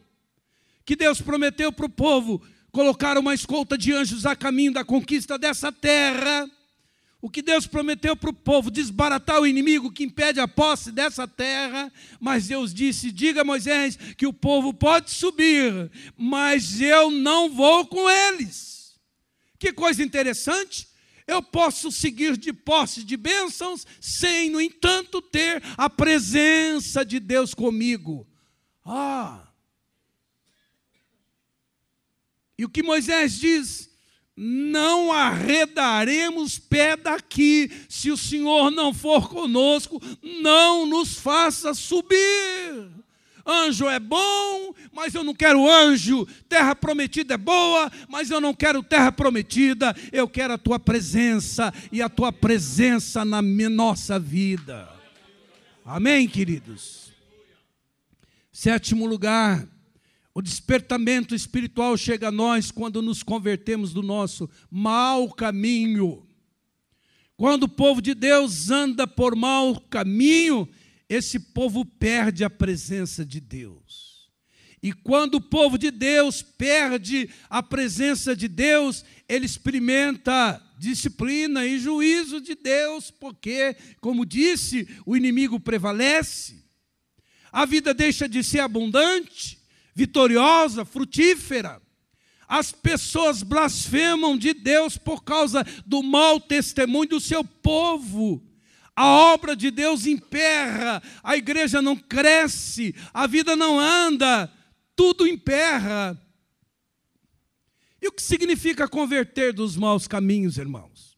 que 0.84 0.94
Deus 0.94 1.20
prometeu 1.20 1.72
para 1.72 1.86
o 1.86 1.90
povo 1.90 2.42
colocar 2.70 3.16
uma 3.16 3.34
escolta 3.34 3.78
de 3.78 3.92
anjos 3.92 4.26
a 4.26 4.36
caminho 4.36 4.72
da 4.72 4.84
conquista 4.84 5.38
dessa 5.38 5.72
terra, 5.72 6.50
o 7.20 7.30
que 7.30 7.40
Deus 7.40 7.66
prometeu 7.66 8.14
para 8.14 8.30
o 8.30 8.34
povo, 8.34 8.70
desbaratar 8.70 9.40
o 9.40 9.46
inimigo 9.46 9.90
que 9.90 10.04
impede 10.04 10.38
a 10.38 10.46
posse 10.46 10.92
dessa 10.92 11.26
terra, 11.26 11.90
mas 12.20 12.48
Deus 12.48 12.74
disse: 12.74 13.10
diga 13.10 13.40
a 13.40 13.44
Moisés 13.44 13.96
que 14.16 14.26
o 14.26 14.32
povo 14.32 14.74
pode 14.74 15.10
subir, 15.10 15.90
mas 16.16 16.80
eu 16.80 17.10
não 17.10 17.50
vou 17.50 17.86
com 17.86 18.08
eles. 18.08 18.94
Que 19.58 19.72
coisa 19.72 20.02
interessante! 20.02 20.86
Eu 21.26 21.42
posso 21.42 21.90
seguir 21.90 22.36
de 22.36 22.52
posse 22.52 23.02
de 23.02 23.16
bênçãos 23.16 23.84
sem, 24.00 24.48
no 24.48 24.60
entanto, 24.60 25.20
ter 25.20 25.62
a 25.76 25.90
presença 25.90 27.04
de 27.04 27.18
Deus 27.18 27.52
comigo. 27.52 28.26
Ah! 28.84 29.48
E 32.56 32.64
o 32.64 32.68
que 32.68 32.82
Moisés 32.82 33.38
diz? 33.38 33.90
Não 34.36 35.10
arredaremos 35.12 36.58
pé 36.58 36.96
daqui, 36.96 37.70
se 37.88 38.10
o 38.10 38.16
Senhor 38.16 38.70
não 38.70 38.92
for 38.94 39.28
conosco, 39.28 40.00
não 40.22 40.86
nos 40.86 41.14
faça 41.14 41.74
subir. 41.74 42.90
Anjo 43.46 43.88
é 43.88 44.00
bom, 44.00 44.74
mas 44.92 45.14
eu 45.14 45.22
não 45.22 45.32
quero 45.32 45.70
anjo. 45.70 46.26
Terra 46.48 46.74
prometida 46.74 47.34
é 47.34 47.38
boa, 47.38 47.90
mas 48.08 48.30
eu 48.30 48.40
não 48.40 48.52
quero 48.52 48.82
terra 48.82 49.12
prometida. 49.12 49.94
Eu 50.10 50.28
quero 50.28 50.54
a 50.54 50.58
tua 50.58 50.80
presença 50.80 51.72
e 51.92 52.02
a 52.02 52.08
tua 52.08 52.32
presença 52.32 53.24
na 53.24 53.40
nossa 53.40 54.18
vida. 54.18 54.88
Amém, 55.84 56.26
queridos? 56.26 57.12
Sétimo 58.50 59.06
lugar, 59.06 59.68
o 60.34 60.42
despertamento 60.42 61.34
espiritual 61.34 61.96
chega 61.96 62.28
a 62.28 62.32
nós 62.32 62.70
quando 62.72 63.00
nos 63.00 63.22
convertemos 63.22 63.92
do 63.92 64.02
nosso 64.02 64.50
mau 64.68 65.30
caminho. 65.30 66.26
Quando 67.36 67.64
o 67.64 67.68
povo 67.68 68.02
de 68.02 68.14
Deus 68.14 68.70
anda 68.70 69.06
por 69.06 69.36
mau 69.36 69.78
caminho, 69.78 70.68
esse 71.08 71.38
povo 71.38 71.84
perde 71.84 72.44
a 72.44 72.50
presença 72.50 73.24
de 73.24 73.40
Deus. 73.40 74.06
E 74.82 74.92
quando 74.92 75.36
o 75.36 75.40
povo 75.40 75.78
de 75.78 75.90
Deus 75.90 76.42
perde 76.42 77.30
a 77.48 77.62
presença 77.62 78.36
de 78.36 78.46
Deus, 78.46 79.04
ele 79.28 79.46
experimenta 79.46 80.62
disciplina 80.78 81.64
e 81.64 81.78
juízo 81.78 82.40
de 82.40 82.54
Deus, 82.54 83.10
porque, 83.10 83.74
como 84.00 84.26
disse, 84.26 84.86
o 85.06 85.16
inimigo 85.16 85.58
prevalece. 85.58 86.64
A 87.50 87.64
vida 87.64 87.94
deixa 87.94 88.28
de 88.28 88.44
ser 88.44 88.60
abundante, 88.60 89.58
vitoriosa, 89.94 90.84
frutífera. 90.84 91.80
As 92.46 92.70
pessoas 92.70 93.42
blasfemam 93.42 94.36
de 94.36 94.52
Deus 94.52 94.96
por 94.96 95.24
causa 95.24 95.64
do 95.84 96.02
mau 96.02 96.38
testemunho 96.38 97.08
do 97.08 97.20
seu 97.20 97.42
povo 97.42 98.45
a 98.96 99.34
obra 99.34 99.54
de 99.54 99.70
Deus 99.70 100.06
emperra, 100.06 101.02
a 101.22 101.36
igreja 101.36 101.82
não 101.82 101.94
cresce, 101.94 102.94
a 103.12 103.26
vida 103.26 103.54
não 103.54 103.78
anda, 103.78 104.50
tudo 104.96 105.26
emperra. 105.26 106.18
E 108.00 108.08
o 108.08 108.12
que 108.12 108.22
significa 108.22 108.88
converter 108.88 109.52
dos 109.52 109.76
maus 109.76 110.08
caminhos, 110.08 110.56
irmãos? 110.56 111.14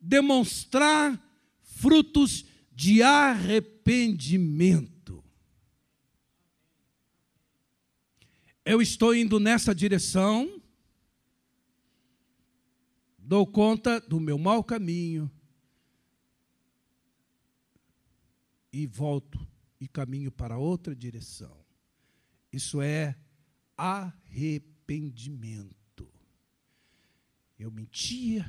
Demonstrar 0.00 1.22
frutos 1.60 2.46
de 2.72 3.02
arrependimento. 3.02 5.22
Eu 8.64 8.80
estou 8.80 9.14
indo 9.14 9.38
nessa 9.38 9.74
direção, 9.74 10.62
dou 13.18 13.46
conta 13.46 14.00
do 14.00 14.18
meu 14.18 14.38
mau 14.38 14.64
caminho, 14.64 15.30
e 18.78 18.86
volto 18.86 19.44
e 19.80 19.88
caminho 19.88 20.30
para 20.30 20.56
outra 20.56 20.94
direção. 20.94 21.58
Isso 22.52 22.80
é 22.80 23.18
arrependimento. 23.76 26.08
Eu 27.58 27.72
mentia, 27.72 28.46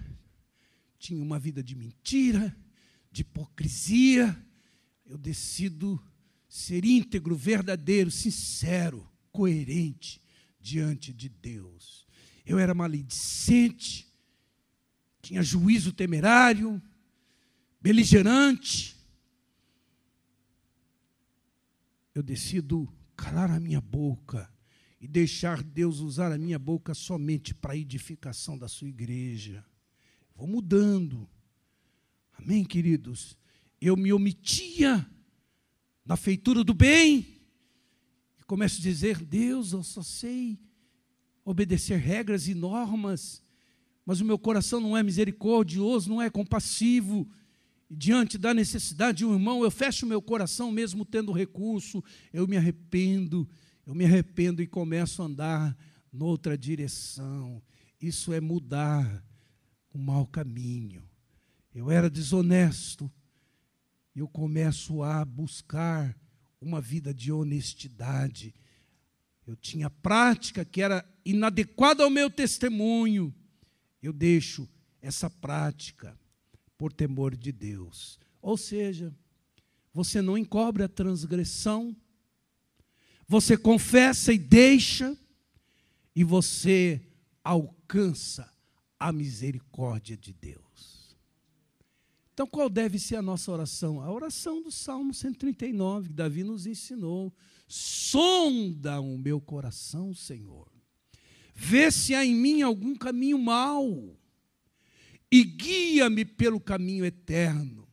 tinha 1.00 1.24
uma 1.24 1.40
vida 1.40 1.64
de 1.64 1.76
mentira, 1.76 2.56
de 3.12 3.22
hipocrisia. 3.22 4.40
Eu 5.04 5.18
decido 5.18 6.00
ser 6.48 6.86
íntegro, 6.86 7.36
verdadeiro, 7.36 8.12
sincero, 8.12 9.12
coerente 9.32 10.22
diante 10.62 11.12
de 11.12 11.28
Deus. 11.28 12.06
Eu 12.46 12.60
era 12.60 12.76
maledicente, 12.76 14.08
tinha 15.24 15.42
juízo 15.42 15.92
temerário, 15.92 16.80
beligerante, 17.82 18.99
eu 22.20 22.24
decido 22.24 22.92
calar 23.16 23.50
a 23.50 23.62
minha 23.62 23.80
boca 23.80 24.52
e 25.00 25.08
deixar 25.08 25.64
Deus 25.64 26.00
usar 26.00 26.34
a 26.34 26.38
minha 26.38 26.60
boca 26.60 26.94
somente 26.94 27.56
para 27.56 27.72
a 27.72 27.78
edificação 27.78 28.58
da 28.58 28.68
sua 28.68 28.90
igreja. 28.90 29.66
Vou 30.36 30.46
mudando. 30.46 31.30
Amém, 32.34 32.66
queridos? 32.66 33.38
Eu 33.80 33.96
me 33.96 34.12
omitia 34.12 35.10
na 36.06 36.18
feitura 36.18 36.62
do 36.62 36.74
bem 36.74 37.42
e 38.38 38.44
começo 38.44 38.80
a 38.80 38.84
dizer: 38.84 39.24
Deus, 39.24 39.72
eu 39.72 39.82
só 39.82 40.04
sei 40.04 40.60
obedecer 41.46 42.00
regras 42.00 42.50
e 42.50 42.54
normas, 42.54 43.42
mas 44.06 44.20
o 44.20 44.26
meu 44.26 44.38
coração 44.38 44.82
não 44.82 44.98
é 44.98 45.02
misericordioso, 45.02 46.10
não 46.10 46.22
é 46.22 46.30
compassivo. 46.30 47.30
Diante 47.90 48.38
da 48.38 48.54
necessidade 48.54 49.20
de 49.20 49.26
um 49.26 49.34
irmão, 49.34 49.64
eu 49.64 49.72
fecho 49.72 50.06
meu 50.06 50.22
coração 50.22 50.72
mesmo 50.72 51.04
tendo 51.04 51.32
recurso, 51.32 52.04
eu 52.32 52.48
me 52.48 52.56
arrependo, 52.56 53.50
eu 53.86 53.96
me 53.96 54.06
arrependo 54.06 54.62
e 54.62 54.68
começo 54.68 55.22
a 55.22 55.26
andar 55.26 55.78
noutra 56.14 56.58
direção. 56.58 57.62
Isso 58.00 58.32
é 58.32 58.40
mudar 58.40 59.26
o 59.92 59.98
mau 59.98 60.28
caminho. 60.28 61.04
Eu 61.74 61.90
era 61.90 62.10
desonesto, 62.10 63.12
eu 64.16 64.28
começo 64.28 65.02
a 65.02 65.26
buscar 65.26 66.16
uma 66.62 66.80
vida 66.80 67.14
de 67.14 67.32
honestidade. 67.32 68.54
Eu 69.48 69.56
tinha 69.56 69.90
prática 69.90 70.64
que 70.64 70.82
era 70.82 71.04
inadequada 71.26 72.04
ao 72.04 72.10
meu 72.10 72.30
testemunho. 72.30 73.34
Eu 74.02 74.14
deixo 74.14 74.70
essa 75.02 75.30
prática 75.30 76.18
por 76.80 76.94
temor 76.94 77.36
de 77.36 77.52
Deus. 77.52 78.18
Ou 78.42 78.56
seja, 78.56 79.14
você 79.94 80.22
não 80.22 80.38
encobre 80.38 80.82
a 80.82 80.88
transgressão, 80.88 81.94
você 83.28 83.58
confessa 83.58 84.32
e 84.32 84.40
deixa, 84.40 85.16
e 86.16 86.24
você 86.24 87.02
alcança 87.44 88.50
a 88.98 89.12
misericórdia 89.12 90.16
de 90.16 90.32
Deus. 90.32 91.18
Então, 92.34 92.48
qual 92.48 92.70
deve 92.70 92.98
ser 92.98 93.18
a 93.18 93.22
nossa 93.22 93.52
oração? 93.52 94.02
A 94.02 94.10
oração 94.10 94.64
do 94.64 94.72
Salmo 94.72 95.14
139, 95.14 96.08
que 96.08 96.14
Davi 96.14 96.46
nos 96.46 96.66
ensinou. 96.66 97.34
Sonda 97.68 99.02
o 99.02 99.18
meu 99.18 99.42
coração, 99.42 100.14
Senhor. 100.14 100.72
Vê 101.54 101.92
se 101.92 102.16
há 102.16 102.26
em 102.26 102.34
mim 102.34 102.62
algum 102.62 102.96
caminho 102.96 103.38
mau 103.38 104.18
e 105.32 105.44
guia-me 105.44 106.26
pelo 106.26 106.60
caminho 106.60 107.06
eterno. 107.06 107.88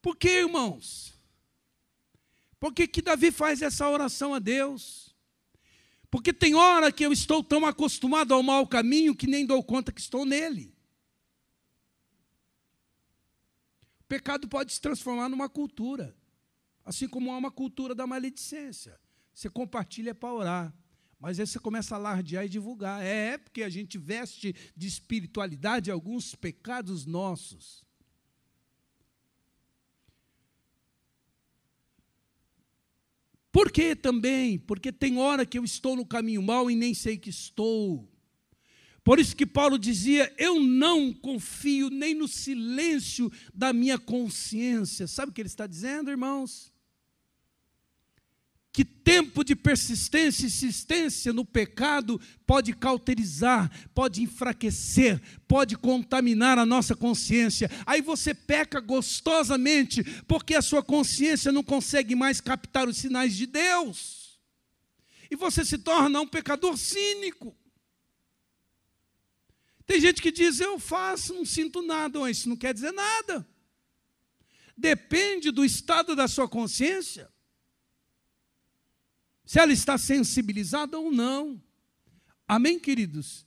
Por 0.00 0.16
que, 0.16 0.28
irmãos? 0.28 1.18
Por 2.60 2.72
que, 2.72 2.86
que 2.86 3.02
Davi 3.02 3.30
faz 3.30 3.60
essa 3.60 3.88
oração 3.88 4.32
a 4.32 4.38
Deus? 4.38 5.14
Porque 6.10 6.32
tem 6.32 6.54
hora 6.54 6.92
que 6.92 7.04
eu 7.04 7.12
estou 7.12 7.42
tão 7.42 7.66
acostumado 7.66 8.32
ao 8.32 8.42
mau 8.42 8.66
caminho 8.66 9.14
que 9.14 9.26
nem 9.26 9.44
dou 9.44 9.62
conta 9.62 9.92
que 9.92 10.00
estou 10.00 10.24
nele. 10.24 10.72
O 14.00 14.04
pecado 14.04 14.48
pode 14.48 14.72
se 14.72 14.80
transformar 14.80 15.28
numa 15.28 15.48
cultura, 15.48 16.16
assim 16.84 17.08
como 17.08 17.32
há 17.32 17.36
uma 17.36 17.50
cultura 17.50 17.94
da 17.94 18.06
maledicência. 18.06 18.98
Você 19.34 19.50
compartilha 19.50 20.14
para 20.14 20.32
orar. 20.32 20.74
Mas 21.18 21.40
aí 21.40 21.46
você 21.46 21.58
começa 21.58 21.94
a 21.94 21.98
alardear 21.98 22.44
e 22.44 22.48
divulgar. 22.48 23.02
É, 23.02 23.34
é 23.34 23.38
porque 23.38 23.62
a 23.62 23.68
gente 23.68 23.96
veste 23.96 24.54
de 24.76 24.86
espiritualidade 24.86 25.90
alguns 25.90 26.34
pecados 26.34 27.06
nossos. 27.06 27.84
Por 33.50 33.72
que 33.72 33.96
também? 33.96 34.58
Porque 34.58 34.92
tem 34.92 35.16
hora 35.16 35.46
que 35.46 35.58
eu 35.58 35.64
estou 35.64 35.96
no 35.96 36.04
caminho 36.04 36.42
mau 36.42 36.70
e 36.70 36.76
nem 36.76 36.92
sei 36.92 37.16
que 37.16 37.30
estou. 37.30 38.06
Por 39.02 39.18
isso 39.18 39.34
que 39.34 39.46
Paulo 39.46 39.78
dizia: 39.78 40.30
Eu 40.36 40.60
não 40.60 41.10
confio 41.10 41.88
nem 41.88 42.14
no 42.14 42.28
silêncio 42.28 43.32
da 43.54 43.72
minha 43.72 43.98
consciência. 43.98 45.06
Sabe 45.06 45.30
o 45.30 45.32
que 45.32 45.40
ele 45.40 45.48
está 45.48 45.66
dizendo, 45.66 46.10
irmãos? 46.10 46.70
Que 48.76 48.84
tempo 48.84 49.42
de 49.42 49.56
persistência 49.56 50.42
e 50.42 50.48
insistência 50.48 51.32
no 51.32 51.46
pecado 51.46 52.20
pode 52.46 52.74
cauterizar, 52.74 53.70
pode 53.94 54.22
enfraquecer, 54.22 55.18
pode 55.48 55.78
contaminar 55.78 56.58
a 56.58 56.66
nossa 56.66 56.94
consciência. 56.94 57.70
Aí 57.86 58.02
você 58.02 58.34
peca 58.34 58.78
gostosamente, 58.78 60.04
porque 60.24 60.54
a 60.54 60.60
sua 60.60 60.82
consciência 60.82 61.50
não 61.50 61.62
consegue 61.62 62.14
mais 62.14 62.38
captar 62.38 62.86
os 62.86 62.98
sinais 62.98 63.34
de 63.34 63.46
Deus. 63.46 64.38
E 65.30 65.36
você 65.36 65.64
se 65.64 65.78
torna 65.78 66.20
um 66.20 66.28
pecador 66.28 66.76
cínico. 66.76 67.56
Tem 69.86 69.98
gente 69.98 70.20
que 70.20 70.30
diz: 70.30 70.60
Eu 70.60 70.78
faço, 70.78 71.32
não 71.32 71.46
sinto 71.46 71.80
nada. 71.80 72.30
Isso 72.30 72.46
não 72.46 72.56
quer 72.56 72.74
dizer 72.74 72.92
nada. 72.92 73.48
Depende 74.76 75.50
do 75.50 75.64
estado 75.64 76.14
da 76.14 76.28
sua 76.28 76.46
consciência 76.46 77.34
se 79.46 79.60
ela 79.60 79.72
está 79.72 79.96
sensibilizada 79.96 80.98
ou 80.98 81.10
não. 81.10 81.62
Amém, 82.46 82.78
queridos? 82.78 83.46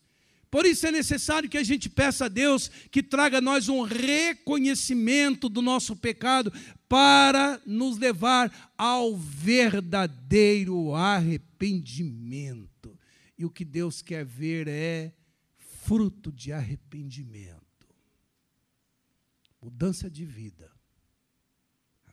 Por 0.50 0.66
isso 0.66 0.88
é 0.88 0.92
necessário 0.92 1.48
que 1.48 1.58
a 1.58 1.64
gente 1.64 1.88
peça 1.88 2.26
a 2.26 2.30
Deus 2.30 2.70
que 2.90 3.04
traga 3.04 3.38
a 3.38 3.42
nós 3.42 3.70
um 3.70 3.84
reconhecimento 3.84 5.48
do 5.48 5.62
nosso 5.62 5.96
pecado 5.96 6.52
para 6.88 7.62
nos 7.68 8.00
levar 8.00 8.74
ao 8.76 9.16
verdadeiro 9.16 10.96
arrependimento. 10.96 12.98
E 13.38 13.46
o 13.46 13.50
que 13.50 13.64
Deus 13.64 14.02
quer 14.02 14.26
ver 14.26 14.68
é 14.68 15.14
fruto 15.58 16.32
de 16.32 16.52
arrependimento. 16.52 17.60
Mudança 19.62 20.10
de 20.10 20.26
vida. 20.26 20.72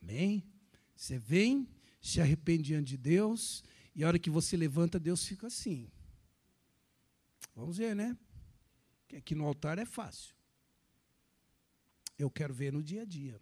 Amém? 0.02 0.44
Você 0.94 1.18
vem, 1.18 1.66
se 2.02 2.20
arrepende 2.20 2.64
diante 2.64 2.88
de 2.88 2.96
Deus, 2.98 3.64
e 3.96 4.04
a 4.04 4.08
hora 4.08 4.18
que 4.18 4.28
você 4.28 4.58
levanta, 4.58 5.00
Deus 5.00 5.26
fica 5.26 5.46
assim. 5.46 5.90
Vamos 7.54 7.78
ver, 7.78 7.96
né? 7.96 8.14
Que 9.08 9.16
aqui 9.16 9.34
no 9.34 9.46
altar 9.46 9.78
é 9.78 9.86
fácil. 9.86 10.36
Eu 12.18 12.30
quero 12.30 12.52
ver 12.52 12.70
no 12.74 12.82
dia 12.82 13.02
a 13.02 13.04
dia. 13.06 13.40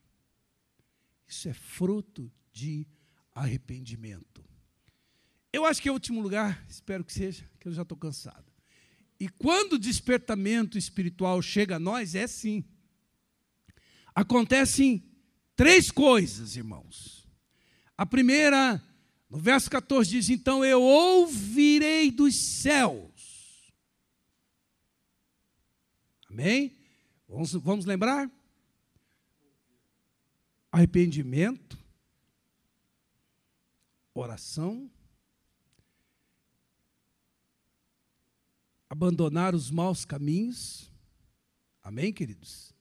Isso 1.26 1.48
é 1.48 1.52
fruto 1.52 2.32
de 2.52 2.86
arrependimento. 3.34 4.44
Eu 5.52 5.64
acho 5.64 5.82
que 5.82 5.88
é 5.88 5.90
o 5.90 5.94
último 5.94 6.20
lugar, 6.20 6.64
espero 6.68 7.04
que 7.04 7.12
seja, 7.12 7.44
que 7.58 7.66
eu 7.66 7.72
já 7.72 7.82
estou 7.82 7.98
cansado. 7.98 8.46
E 9.18 9.28
quando 9.28 9.72
o 9.72 9.78
despertamento 9.78 10.78
espiritual 10.78 11.42
chega 11.42 11.76
a 11.76 11.80
nós, 11.80 12.14
é 12.14 12.24
assim. 12.24 12.64
Acontecem 14.14 15.04
três 15.56 15.90
coisas, 15.90 16.54
irmãos. 16.54 17.28
A 17.96 18.06
primeira 18.06 18.80
no 19.34 19.40
verso 19.40 19.68
14 19.68 20.08
diz: 20.08 20.30
Então 20.30 20.64
eu 20.64 20.80
ouvirei 20.80 22.08
dos 22.08 22.36
céus. 22.36 23.74
Amém? 26.30 26.78
Vamos, 27.28 27.52
vamos 27.54 27.84
lembrar? 27.84 28.30
Arrependimento, 30.70 31.76
oração, 34.14 34.88
abandonar 38.88 39.52
os 39.52 39.68
maus 39.68 40.04
caminhos. 40.04 40.88
Amém, 41.82 42.12
queridos? 42.12 42.72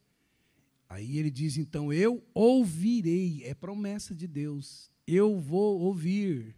Aí 0.88 1.18
ele 1.18 1.32
diz: 1.32 1.58
então 1.58 1.91
eu 1.91 2.24
ouvirei, 2.32 3.43
é 3.43 3.56
promessa 3.56 4.14
de 4.14 4.28
Deus 4.28 4.93
eu 5.08 5.39
vou 5.39 5.80
ouvir. 5.80 6.56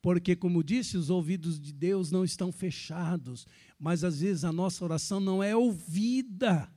Porque, 0.00 0.36
como 0.36 0.62
disse, 0.62 0.96
os 0.96 1.08
ouvidos 1.08 1.58
de 1.58 1.72
Deus 1.72 2.10
não 2.10 2.24
estão 2.24 2.52
fechados, 2.52 3.46
mas 3.78 4.04
às 4.04 4.20
vezes 4.20 4.44
a 4.44 4.52
nossa 4.52 4.84
oração 4.84 5.18
não 5.18 5.42
é 5.42 5.56
ouvida. 5.56 6.70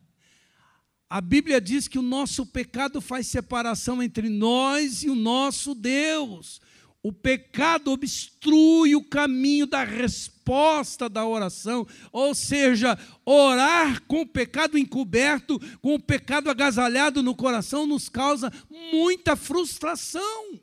A 1.10 1.22
Bíblia 1.22 1.60
diz 1.60 1.88
que 1.88 2.00
o 2.00 2.02
nosso 2.02 2.46
pecado 2.46 3.00
faz 3.02 3.28
separação 3.28 4.02
entre 4.02 4.30
nós 4.30 5.04
e 5.04 5.10
o 5.10 5.16
nosso 5.16 5.74
Deus. 5.76 6.62
O 7.04 7.14
pecado 7.14 7.92
obstrui 7.92 8.96
o 8.96 9.04
caminho 9.04 9.66
da 9.66 9.84
resposta 9.84 11.08
da 11.08 11.26
oração, 11.26 11.88
ou 12.12 12.36
seja, 12.36 12.98
orar 13.26 14.02
com 14.04 14.22
o 14.22 14.28
pecado 14.28 14.78
encoberto, 14.78 15.60
com 15.82 15.96
o 15.96 16.00
pecado 16.02 16.50
agasalhado 16.50 17.24
no 17.24 17.36
coração, 17.36 17.88
nos 17.88 18.10
causa 18.10 18.52
muita 18.92 19.36
frustração. 19.36 20.60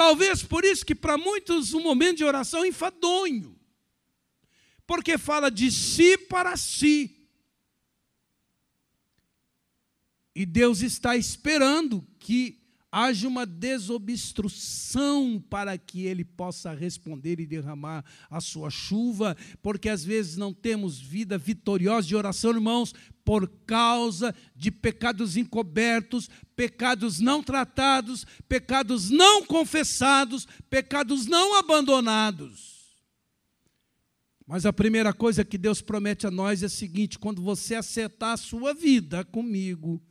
Talvez 0.00 0.42
por 0.42 0.64
isso 0.64 0.86
que 0.86 0.94
para 0.94 1.18
muitos 1.18 1.74
o 1.74 1.78
momento 1.78 2.16
de 2.16 2.24
oração 2.24 2.64
é 2.64 2.68
enfadonho. 2.68 3.54
Porque 4.86 5.18
fala 5.18 5.50
de 5.50 5.70
si 5.70 6.16
para 6.16 6.56
si. 6.56 7.28
E 10.34 10.46
Deus 10.46 10.80
está 10.80 11.18
esperando 11.18 12.02
que 12.18 12.59
haja 12.90 13.28
uma 13.28 13.46
desobstrução 13.46 15.42
para 15.48 15.78
que 15.78 16.06
ele 16.06 16.24
possa 16.24 16.74
responder 16.74 17.38
e 17.38 17.46
derramar 17.46 18.04
a 18.28 18.40
sua 18.40 18.68
chuva, 18.70 19.36
porque 19.62 19.88
às 19.88 20.04
vezes 20.04 20.36
não 20.36 20.52
temos 20.52 20.98
vida 20.98 21.38
vitoriosa 21.38 22.08
de 22.08 22.16
oração, 22.16 22.50
irmãos, 22.50 22.92
por 23.24 23.48
causa 23.64 24.34
de 24.56 24.70
pecados 24.70 25.36
encobertos, 25.36 26.28
pecados 26.56 27.20
não 27.20 27.42
tratados, 27.42 28.26
pecados 28.48 29.08
não 29.08 29.44
confessados, 29.44 30.48
pecados 30.68 31.26
não 31.26 31.56
abandonados. 31.56 32.80
Mas 34.46 34.66
a 34.66 34.72
primeira 34.72 35.12
coisa 35.12 35.44
que 35.44 35.56
Deus 35.56 35.80
promete 35.80 36.26
a 36.26 36.30
nós 36.30 36.64
é 36.64 36.66
a 36.66 36.68
seguinte: 36.68 37.20
quando 37.20 37.40
você 37.40 37.76
acertar 37.76 38.32
a 38.32 38.36
sua 38.36 38.74
vida 38.74 39.24
comigo, 39.24 40.02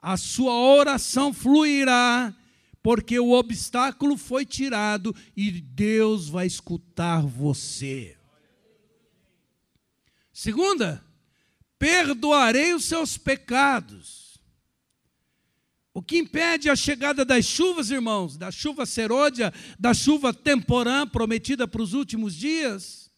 a 0.00 0.16
sua 0.16 0.52
oração 0.52 1.32
fluirá, 1.32 2.34
porque 2.82 3.18
o 3.18 3.32
obstáculo 3.32 4.16
foi 4.16 4.46
tirado 4.46 5.14
e 5.36 5.50
Deus 5.50 6.28
vai 6.28 6.46
escutar 6.46 7.20
você. 7.22 8.16
Segunda, 10.32 11.04
perdoarei 11.78 12.74
os 12.74 12.84
seus 12.84 13.16
pecados. 13.18 14.38
O 15.92 16.02
que 16.02 16.18
impede 16.18 16.68
a 16.68 16.76
chegada 16.76 17.24
das 17.24 17.46
chuvas, 17.46 17.90
irmãos, 17.90 18.36
da 18.36 18.50
chuva 18.50 18.84
serôdia, 18.84 19.52
da 19.78 19.94
chuva 19.94 20.32
temporã 20.34 21.06
prometida 21.06 21.66
para 21.66 21.80
os 21.80 21.94
últimos 21.94 22.34
dias? 22.36 23.10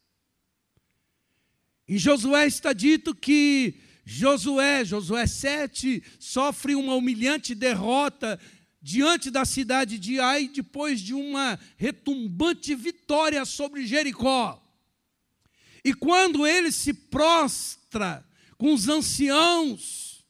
Em 1.88 1.98
Josué 1.98 2.46
está 2.46 2.72
dito 2.72 3.14
que 3.14 3.80
Josué, 4.10 4.86
Josué 4.86 5.26
7, 5.26 6.02
sofre 6.18 6.74
uma 6.74 6.94
humilhante 6.94 7.54
derrota 7.54 8.40
diante 8.80 9.30
da 9.30 9.44
cidade 9.44 9.98
de 9.98 10.18
Ai, 10.18 10.48
depois 10.48 10.98
de 10.98 11.12
uma 11.12 11.58
retumbante 11.76 12.74
vitória 12.74 13.44
sobre 13.44 13.86
Jericó. 13.86 14.66
E 15.84 15.92
quando 15.92 16.46
ele 16.46 16.72
se 16.72 16.94
prostra 16.94 18.26
com 18.56 18.72
os 18.72 18.88
anciãos 18.88 20.24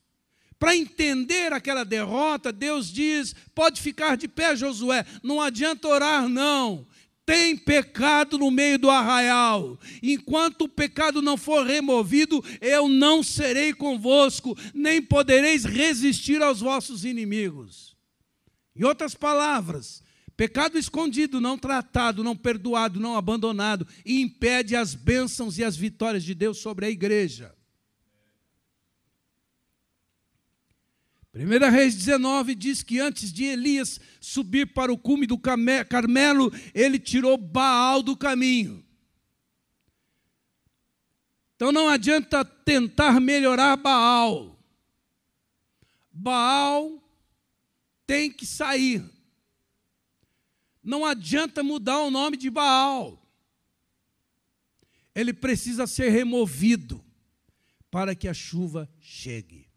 para 0.59 0.74
entender 0.76 1.53
aquela 1.53 1.85
derrota, 1.85 2.51
Deus 2.51 2.93
diz: 2.93 3.33
pode 3.55 3.81
ficar 3.81 4.16
de 4.16 4.26
pé, 4.26 4.57
Josué, 4.57 5.07
não 5.22 5.41
adianta 5.41 5.87
orar, 5.87 6.29
não. 6.29 6.85
Tem 7.29 7.55
pecado 7.55 8.39
no 8.39 8.51
meio 8.51 8.79
do 8.79 8.89
arraial. 8.89 9.79
Enquanto 10.03 10.62
o 10.62 10.68
pecado 10.68 11.20
não 11.20 11.37
for 11.37 11.66
removido, 11.66 12.43
eu 12.59 12.89
não 12.89 13.22
serei 13.22 13.74
convosco, 13.74 14.57
nem 14.72 15.03
podereis 15.03 15.62
resistir 15.62 16.41
aos 16.41 16.61
vossos 16.61 17.05
inimigos. 17.05 17.95
Em 18.74 18.83
outras 18.83 19.14
palavras, 19.14 20.03
Pecado 20.39 20.79
escondido, 20.79 21.41
não 21.41 21.59
tratado, 21.59 22.22
não 22.22 22.37
perdoado, 22.37 23.01
não 23.01 23.16
abandonado, 23.16 23.87
impede 24.07 24.76
as 24.76 24.95
bênçãos 24.95 25.59
e 25.59 25.64
as 25.64 25.76
vitórias 25.76 26.22
de 26.22 26.33
Deus 26.33 26.59
sobre 26.59 26.87
a 26.87 26.91
igreja. 26.91 27.57
1 31.45 31.70
Reis 31.70 31.95
19 31.95 32.55
diz 32.55 32.82
que 32.82 32.99
antes 32.99 33.32
de 33.32 33.45
Elias 33.45 34.01
subir 34.20 34.72
para 34.72 34.93
o 34.93 34.99
cume 34.99 35.26
do 35.26 35.39
Carmelo, 35.39 36.53
ele 36.74 36.99
tirou 36.99 37.36
Baal 37.36 38.03
do 38.03 38.16
caminho. 38.16 38.84
Então 41.55 41.70
não 41.70 41.89
adianta 41.89 42.45
tentar 42.45 43.20
melhorar 43.20 43.76
Baal. 43.76 44.59
Baal 46.12 47.03
tem 48.07 48.32
que 48.32 48.47
sair. 48.47 49.05
Não 50.82 51.05
adianta 51.05 51.62
mudar 51.62 52.01
o 52.01 52.11
nome 52.11 52.36
de 52.36 52.51
Baal. 52.51 53.24
Ele 55.14 55.32
precisa 55.32 55.86
ser 55.86 56.11
removido 56.11 57.05
para 57.91 58.14
que 58.14 58.26
a 58.26 58.34
chuva 58.34 58.89
chegue. 59.01 59.67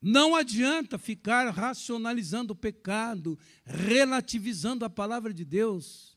Não 0.00 0.36
adianta 0.36 0.96
ficar 0.96 1.50
racionalizando 1.50 2.52
o 2.52 2.56
pecado, 2.56 3.38
relativizando 3.64 4.84
a 4.84 4.90
palavra 4.90 5.34
de 5.34 5.44
Deus. 5.44 6.16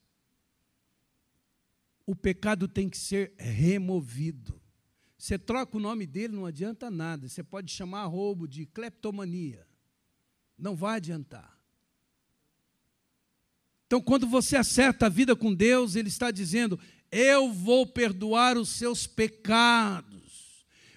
O 2.06 2.16
pecado 2.16 2.68
tem 2.68 2.90
que 2.90 2.98
ser 2.98 3.34
removido. 3.38 4.62
Você 5.18 5.38
troca 5.38 5.78
o 5.78 5.80
nome 5.80 6.06
dele, 6.06 6.36
não 6.36 6.46
adianta 6.46 6.92
nada. 6.92 7.28
Você 7.28 7.44
pode 7.44 7.72
chamar 7.72 8.06
roubo 8.06 8.48
de 8.48 8.66
cleptomania. 8.66 9.68
Não 10.58 10.76
vai 10.76 10.98
adiantar. 10.98 11.60
Então, 13.88 14.02
quando 14.02 14.26
você 14.26 14.56
acerta 14.56 15.08
a 15.08 15.10
vida 15.10 15.36
com 15.36 15.54
Deus, 15.54 15.96
Ele 15.96 16.08
está 16.08 16.32
dizendo: 16.32 16.80
Eu 17.12 17.52
vou 17.52 17.86
perdoar 17.86 18.58
os 18.58 18.70
seus 18.70 19.06
pecados. 19.06 20.11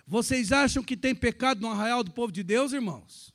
Vocês 0.06 0.52
acham 0.52 0.82
que 0.82 0.96
tem 0.96 1.14
pecado 1.14 1.60
no 1.60 1.70
arraial 1.70 2.04
do 2.04 2.10
povo 2.10 2.30
de 2.30 2.42
Deus, 2.42 2.72
irmãos? 2.72 3.32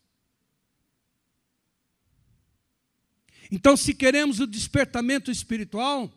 Então, 3.51 3.75
se 3.75 3.93
queremos 3.93 4.39
o 4.39 4.45
despertamento 4.45 5.31
espiritual, 5.31 6.11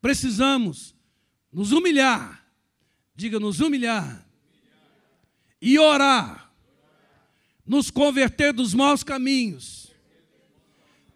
precisamos 0.00 0.94
nos 1.52 1.72
humilhar, 1.72 2.46
diga, 3.14 3.40
nos 3.40 3.58
humilhar, 3.58 4.24
e 5.60 5.78
orar, 5.78 6.52
nos 7.66 7.90
converter 7.90 8.52
dos 8.52 8.72
maus 8.72 9.02
caminhos. 9.02 9.90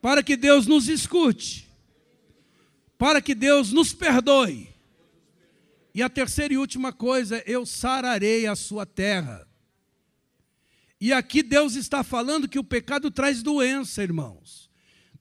Para 0.02 0.22
que 0.22 0.36
Deus 0.36 0.66
nos 0.66 0.88
escute, 0.88 1.66
para 2.98 3.22
que 3.22 3.34
Deus 3.34 3.72
nos 3.72 3.94
perdoe. 3.94 4.73
E 5.94 6.02
a 6.02 6.08
terceira 6.08 6.52
e 6.52 6.58
última 6.58 6.92
coisa, 6.92 7.42
eu 7.46 7.64
sararei 7.64 8.46
a 8.46 8.56
sua 8.56 8.84
terra. 8.84 9.46
E 11.00 11.12
aqui 11.12 11.42
Deus 11.42 11.76
está 11.76 12.02
falando 12.02 12.48
que 12.48 12.58
o 12.58 12.64
pecado 12.64 13.10
traz 13.10 13.42
doença, 13.42 14.02
irmãos. 14.02 14.68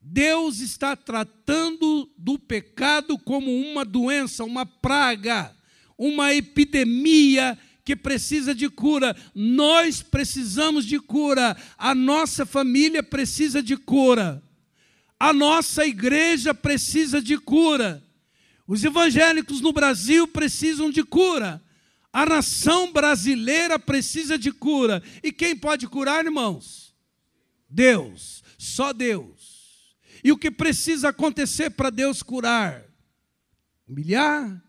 Deus 0.01 0.59
está 0.59 0.95
tratando 0.95 2.09
do 2.17 2.39
pecado 2.39 3.17
como 3.19 3.55
uma 3.55 3.85
doença, 3.85 4.43
uma 4.43 4.65
praga, 4.65 5.55
uma 5.97 6.33
epidemia 6.33 7.57
que 7.85 7.95
precisa 7.95 8.55
de 8.55 8.69
cura. 8.69 9.15
Nós 9.35 10.01
precisamos 10.01 10.85
de 10.85 10.99
cura. 10.99 11.55
A 11.77 11.93
nossa 11.93 12.45
família 12.45 13.03
precisa 13.03 13.61
de 13.61 13.77
cura. 13.77 14.41
A 15.19 15.31
nossa 15.31 15.85
igreja 15.85 16.53
precisa 16.53 17.21
de 17.21 17.37
cura. 17.37 18.03
Os 18.67 18.83
evangélicos 18.83 19.61
no 19.61 19.73
Brasil 19.73 20.27
precisam 20.27 20.89
de 20.89 21.03
cura. 21.03 21.63
A 22.11 22.25
nação 22.25 22.91
brasileira 22.91 23.77
precisa 23.77 24.37
de 24.37 24.51
cura. 24.51 25.01
E 25.21 25.31
quem 25.31 25.55
pode 25.55 25.87
curar, 25.87 26.23
irmãos? 26.23 26.95
Deus, 27.69 28.43
só 28.57 28.93
Deus. 28.93 29.95
E 30.23 30.31
o 30.31 30.37
que 30.37 30.49
precisa 30.49 31.09
acontecer 31.09 31.71
para 31.71 31.89
Deus 31.89 32.23
curar? 32.23 32.85
Humilhar, 33.87 34.63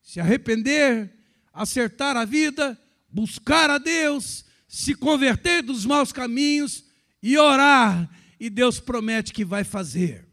se 0.00 0.20
arrepender, 0.20 1.12
acertar 1.52 2.16
a 2.16 2.24
vida, 2.24 2.80
buscar 3.08 3.70
a 3.70 3.78
Deus, 3.78 4.44
se 4.68 4.94
converter 4.94 5.62
dos 5.62 5.84
maus 5.84 6.12
caminhos 6.12 6.84
e 7.22 7.36
orar 7.36 8.08
e 8.40 8.48
Deus 8.48 8.80
promete 8.80 9.34
que 9.34 9.44
vai 9.44 9.64
fazer. 9.64 10.29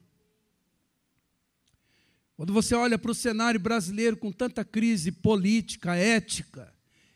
Quando 2.37 2.53
você 2.53 2.75
olha 2.75 2.99
para 2.99 3.09
o 3.09 3.15
cenário 3.15 3.59
brasileiro 3.59 4.15
com 4.15 4.31
tanta 4.31 4.63
crise 4.63 5.11
política, 5.11 5.95
ética, 5.95 6.71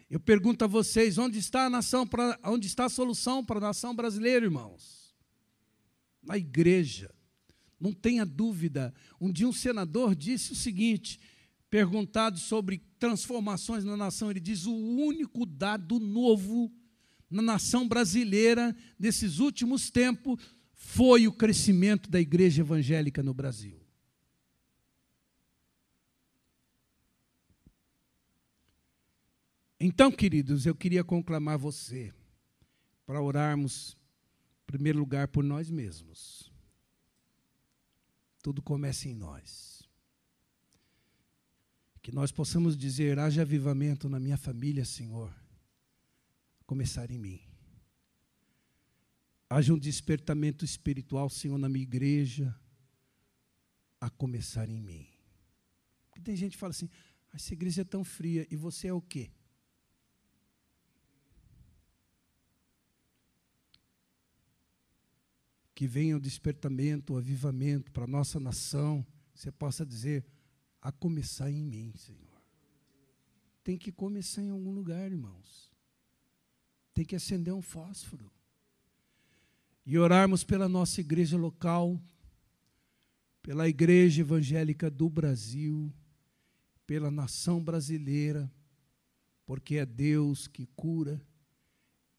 eu 0.09 0.19
pergunto 0.19 0.65
a 0.65 0.67
vocês, 0.67 1.19
onde 1.19 1.37
está 1.37 1.67
a 1.67 1.69
nação, 1.69 2.07
pra, 2.07 2.39
onde 2.43 2.65
está 2.65 2.85
a 2.85 2.89
solução 2.89 3.45
para 3.45 3.59
a 3.59 3.61
nação 3.61 3.95
brasileira, 3.95 4.43
irmãos? 4.43 5.13
Na 6.23 6.39
igreja. 6.39 7.13
Não 7.79 7.93
tenha 7.93 8.25
dúvida. 8.25 8.91
Um 9.19 9.31
dia 9.31 9.47
um 9.47 9.53
senador 9.53 10.15
disse 10.15 10.53
o 10.53 10.55
seguinte, 10.55 11.19
perguntado 11.69 12.39
sobre 12.39 12.81
transformações 12.97 13.83
na 13.83 13.95
nação, 13.95 14.31
ele 14.31 14.39
diz: 14.39 14.65
o 14.65 14.73
único 14.73 15.45
dado 15.45 15.99
novo 15.99 16.71
na 17.29 17.43
nação 17.43 17.87
brasileira 17.87 18.75
nesses 18.97 19.37
últimos 19.37 19.91
tempos 19.91 20.43
foi 20.73 21.27
o 21.27 21.31
crescimento 21.31 22.09
da 22.09 22.19
igreja 22.19 22.61
evangélica 22.61 23.21
no 23.21 23.35
Brasil. 23.35 23.80
Então, 29.83 30.11
queridos, 30.11 30.65
eu 30.65 30.75
queria 30.75 31.03
conclamar 31.03 31.57
você 31.57 32.13
para 33.05 33.19
orarmos, 33.19 33.97
em 34.63 34.65
primeiro 34.67 34.99
lugar, 34.99 35.27
por 35.27 35.43
nós 35.43 35.71
mesmos. 35.71 36.51
Tudo 38.43 38.61
começa 38.61 39.09
em 39.09 39.15
nós. 39.15 39.81
Que 42.01 42.11
nós 42.11 42.31
possamos 42.31 42.77
dizer: 42.77 43.17
haja 43.17 43.41
avivamento 43.41 44.07
na 44.07 44.19
minha 44.19 44.37
família, 44.37 44.85
Senhor. 44.85 45.33
Começar 46.65 47.09
em 47.09 47.17
mim 47.17 47.51
haja 49.51 49.73
um 49.73 49.77
despertamento 49.77 50.63
espiritual, 50.63 51.29
Senhor, 51.29 51.57
na 51.57 51.67
minha 51.67 51.83
igreja, 51.83 52.55
a 53.99 54.09
começar 54.09 54.69
em 54.69 54.79
mim. 54.79 55.05
Porque 56.05 56.21
tem 56.21 56.37
gente 56.37 56.53
que 56.53 56.57
fala 56.57 56.71
assim: 56.71 56.89
ah, 57.29 57.35
essa 57.35 57.53
igreja 57.53 57.81
é 57.81 57.85
tão 57.85 58.01
fria, 58.03 58.47
e 58.49 58.55
você 58.55 58.87
é 58.87 58.93
o 58.93 59.01
quê? 59.01 59.29
Que 65.73 65.87
venha 65.87 66.17
o 66.17 66.19
despertamento, 66.19 67.13
o 67.13 67.17
avivamento 67.17 67.91
para 67.91 68.03
a 68.03 68.07
nossa 68.07 68.39
nação, 68.39 69.05
você 69.33 69.51
possa 69.51 69.85
dizer, 69.85 70.25
a 70.81 70.91
começar 70.91 71.49
em 71.49 71.63
mim, 71.63 71.93
Senhor. 71.95 72.41
Tem 73.63 73.77
que 73.77 73.91
começar 73.91 74.41
em 74.41 74.49
algum 74.49 74.71
lugar, 74.71 75.11
irmãos. 75.11 75.71
Tem 76.93 77.05
que 77.05 77.15
acender 77.15 77.53
um 77.53 77.61
fósforo. 77.61 78.31
e 79.85 79.97
orarmos 79.97 80.43
pela 80.43 80.69
nossa 80.69 81.01
igreja 81.01 81.35
local, 81.37 81.99
pela 83.41 83.67
Igreja 83.67 84.21
Evangélica 84.21 84.89
do 84.91 85.09
Brasil, 85.09 85.91
pela 86.85 87.09
nação 87.09 87.63
brasileira, 87.63 88.51
porque 89.45 89.77
é 89.77 89.85
Deus 89.85 90.47
que 90.47 90.67
cura, 90.75 91.19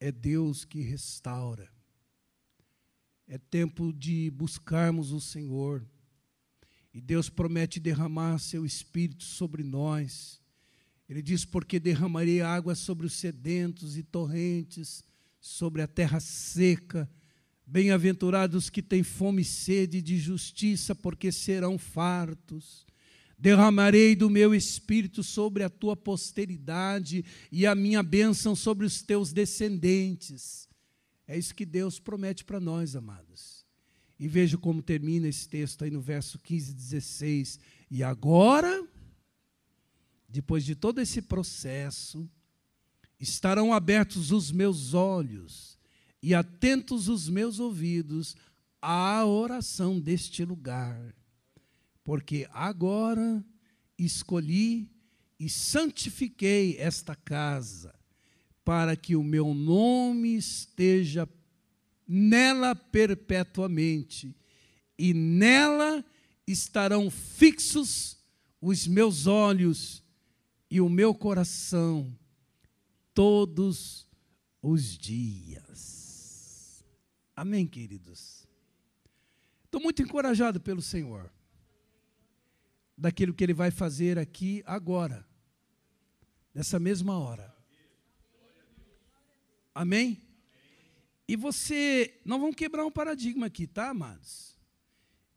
é 0.01 0.11
Deus 0.11 0.65
que 0.65 0.81
restaura. 0.81 1.73
É 3.27 3.39
tempo 3.39 3.93
de 3.93 4.31
buscarmos 4.31 5.13
o 5.13 5.21
Senhor. 5.21 5.87
E 6.93 7.01
Deus 7.01 7.29
promete 7.29 7.81
derramar 7.81 8.39
seu 8.39 8.67
espírito 8.67 9.25
sobre 9.25 9.63
nós. 9.63 10.41
Ele 11.09 11.23
diz: 11.23 11.45
Porque 11.45 11.81
derramarei 11.81 12.41
água 12.41 12.75
sobre 12.75 13.07
os 13.07 13.15
sedentos 13.15 13.97
e 13.97 14.03
torrentes, 14.03 15.05
sobre 15.41 15.83
a 15.83 15.87
terra 15.87 16.21
seca 16.21 17.11
Bem-aventurados 17.73 18.69
que 18.69 18.83
têm 18.83 19.03
fome 19.03 19.41
e 19.41 19.47
sede 19.47 20.03
de 20.03 20.19
justiça, 20.19 20.95
porque 20.95 21.31
serão 21.33 21.79
fartos. 21.79 22.85
Derramarei 23.39 24.15
do 24.15 24.29
meu 24.29 24.55
espírito 24.55 25.23
sobre 25.23 25.63
a 25.63 25.71
tua 25.71 25.97
posteridade 25.97 27.25
e 27.51 27.67
a 27.67 27.75
minha 27.75 28.03
bênção 28.03 28.55
sobre 28.55 28.85
os 28.85 29.01
teus 29.01 29.33
descendentes. 29.33 30.69
É 31.27 31.39
isso 31.39 31.55
que 31.55 31.65
Deus 31.65 31.99
promete 31.99 32.45
para 32.45 32.61
nós, 32.61 32.97
amados. 32.97 33.65
E 34.19 34.29
veja 34.29 34.57
como 34.57 34.83
termina 34.83 35.29
esse 35.29 35.49
texto 35.49 35.85
aí 35.85 35.91
no 35.91 36.01
verso 36.01 36.39
15 36.39 36.71
e 36.71 36.75
16. 36.75 37.61
E 37.91 38.03
agora, 38.03 38.87
depois 40.29 40.65
de 40.65 40.75
todo 40.75 41.01
esse 41.01 41.23
processo, 41.23 42.29
estarão 43.19 43.73
abertos 43.73 44.33
os 44.33 44.51
meus 44.51 44.95
olhos 44.95 45.79
e 46.23 46.35
atentos 46.35 47.09
os 47.09 47.29
meus 47.29 47.59
ouvidos 47.59 48.37
à 48.81 49.25
oração 49.25 50.01
deste 50.01 50.45
lugar, 50.45 51.15
porque 52.05 52.49
agora 52.53 53.45
escolhi 53.99 54.91
e 55.39 55.49
santifiquei 55.49 56.77
esta 56.79 57.15
casa, 57.15 57.95
para 58.65 58.97
que 58.97 59.17
o 59.17 59.23
meu 59.23 59.55
nome 59.55 60.37
esteja 60.37 61.29
nela 62.07 62.75
perpetuamente, 62.75 64.37
e 64.99 65.15
nela 65.15 66.05
estarão 66.47 67.11
fixos 67.11 68.19
os 68.61 68.87
meus 68.87 69.27
olhos 69.27 70.03
e 70.71 70.81
o 70.81 70.89
meu 70.89 71.15
coração 71.15 72.17
todos 73.15 74.09
os 74.63 74.97
dias. 74.97 76.85
Amém, 77.35 77.67
queridos? 77.67 78.47
Estou 79.65 79.81
muito 79.81 80.03
encorajado 80.03 80.61
pelo 80.61 80.83
Senhor, 80.83 81.33
daquilo 82.97 83.35
que 83.35 83.43
Ele 83.43 83.55
vai 83.55 83.71
fazer 83.71 84.19
aqui 84.19 84.63
agora, 84.67 85.27
nessa 86.55 86.79
mesma 86.79 87.19
hora. 87.19 87.52
Amém? 89.75 90.21
E 91.27 91.37
você, 91.37 92.21
nós 92.25 92.41
vamos 92.41 92.57
quebrar 92.57 92.85
um 92.85 92.91
paradigma 92.91 93.47
aqui, 93.47 93.67
tá, 93.67 93.91
amados? 93.91 94.57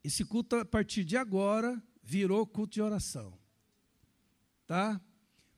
Esse 0.04 0.26
culto, 0.26 0.58
a 0.58 0.66
partir 0.66 1.04
de 1.04 1.16
agora, 1.16 1.82
virou 2.04 2.46
culto 2.46 2.74
de 2.74 2.82
oração. 2.82 3.38
Tá? 4.68 5.00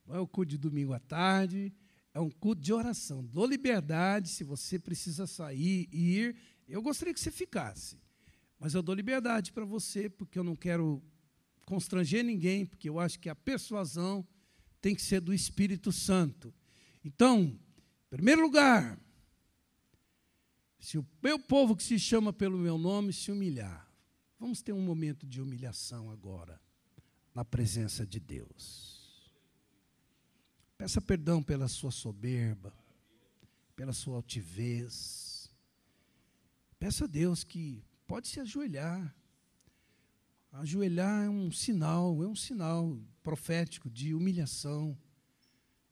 Não 0.06 0.16
é 0.16 0.20
o 0.20 0.28
culto 0.28 0.52
de 0.52 0.58
domingo 0.58 0.94
à 0.94 1.00
tarde, 1.00 1.74
é 2.14 2.20
um 2.20 2.30
culto 2.30 2.62
de 2.62 2.72
oração. 2.72 3.26
Dou 3.26 3.46
liberdade, 3.46 4.30
se 4.30 4.44
você 4.44 4.78
precisa 4.78 5.28
sair 5.28 5.90
e 5.92 6.18
ir, 6.18 6.36
eu 6.68 6.82
gostaria 6.82 7.14
que 7.14 7.20
você 7.20 7.32
ficasse. 7.32 8.00
Mas 8.60 8.74
eu 8.74 8.82
dou 8.82 8.96
liberdade 8.96 9.52
para 9.52 9.66
você, 9.66 10.10
porque 10.10 10.38
eu 10.38 10.44
não 10.44 10.56
quero 10.56 11.04
constranger 11.66 12.24
ninguém, 12.24 12.66
porque 12.66 12.90
eu 12.90 13.00
acho 13.00 13.20
que 13.20 13.30
a 13.30 13.36
persuasão 13.36 14.26
tem 14.82 14.96
que 14.96 15.02
ser 15.02 15.20
do 15.20 15.34
Espírito 15.34 15.92
Santo. 15.92 16.54
Então, 17.04 17.60
em 18.08 18.16
primeiro 18.16 18.42
lugar, 18.42 19.00
se 20.80 20.98
o 20.98 21.06
meu 21.22 21.38
povo 21.38 21.76
que 21.76 21.84
se 21.84 22.00
chama 22.00 22.32
pelo 22.32 22.58
meu 22.58 22.78
nome 22.78 23.12
se 23.12 23.32
humilhar, 23.32 23.86
vamos 24.40 24.62
ter 24.62 24.72
um 24.72 24.82
momento 24.82 25.28
de 25.28 25.42
humilhação 25.42 26.10
agora, 26.10 26.62
na 27.36 27.44
presença 27.44 28.06
de 28.06 28.20
Deus. 28.20 29.34
Peça 30.78 31.02
perdão 31.02 31.44
pela 31.44 31.68
sua 31.68 31.92
soberba, 31.92 32.74
pela 33.76 33.92
sua 33.92 34.16
altivez. 34.16 35.52
Peça 36.80 37.04
a 37.04 37.08
Deus 37.08 37.44
que 37.44 37.84
pode 38.06 38.28
se 38.28 38.40
ajoelhar. 38.40 39.14
Ajoelhar 40.52 41.26
é 41.26 41.30
um 41.30 41.52
sinal, 41.52 42.24
é 42.24 42.28
um 42.28 42.36
sinal 42.36 42.98
profético 43.22 43.90
de 43.90 44.14
humilhação. 44.14 44.98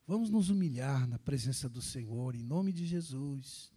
Vamos 0.08 0.30
nos 0.30 0.50
humilhar 0.50 1.08
na 1.08 1.18
presença 1.18 1.68
do 1.68 1.82
Senhor, 1.82 2.36
em 2.36 2.44
nome 2.44 2.72
de 2.72 2.86
Jesus. 2.86 3.72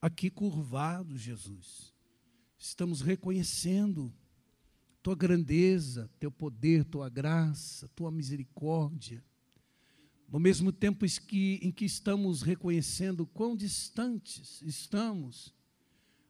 Aqui 0.00 0.28
curvado, 0.28 1.16
Jesus. 1.16 1.94
Estamos 2.58 3.00
reconhecendo 3.00 4.12
tua 5.02 5.14
grandeza, 5.14 6.10
teu 6.18 6.30
poder, 6.30 6.84
tua 6.84 7.08
graça, 7.08 7.88
tua 7.88 8.10
misericórdia 8.10 9.24
no 10.32 10.40
mesmo 10.40 10.72
tempo 10.72 11.04
em 11.04 11.70
que 11.70 11.84
estamos 11.84 12.40
reconhecendo 12.40 13.26
quão 13.26 13.54
distantes 13.54 14.62
estamos 14.62 15.54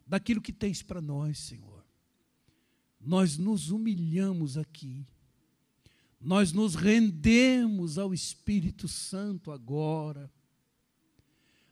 daquilo 0.05 0.41
que 0.41 0.51
tens 0.51 0.83
para 0.83 0.99
nós, 0.99 1.39
Senhor. 1.39 1.85
Nós 2.99 3.37
nos 3.37 3.69
humilhamos 3.71 4.57
aqui, 4.57 5.07
nós 6.23 6.53
nos 6.53 6.73
rendemos 6.73 7.97
ao 7.97 8.13
Espírito 8.13 8.87
Santo 8.87 9.51
agora. 9.51 10.31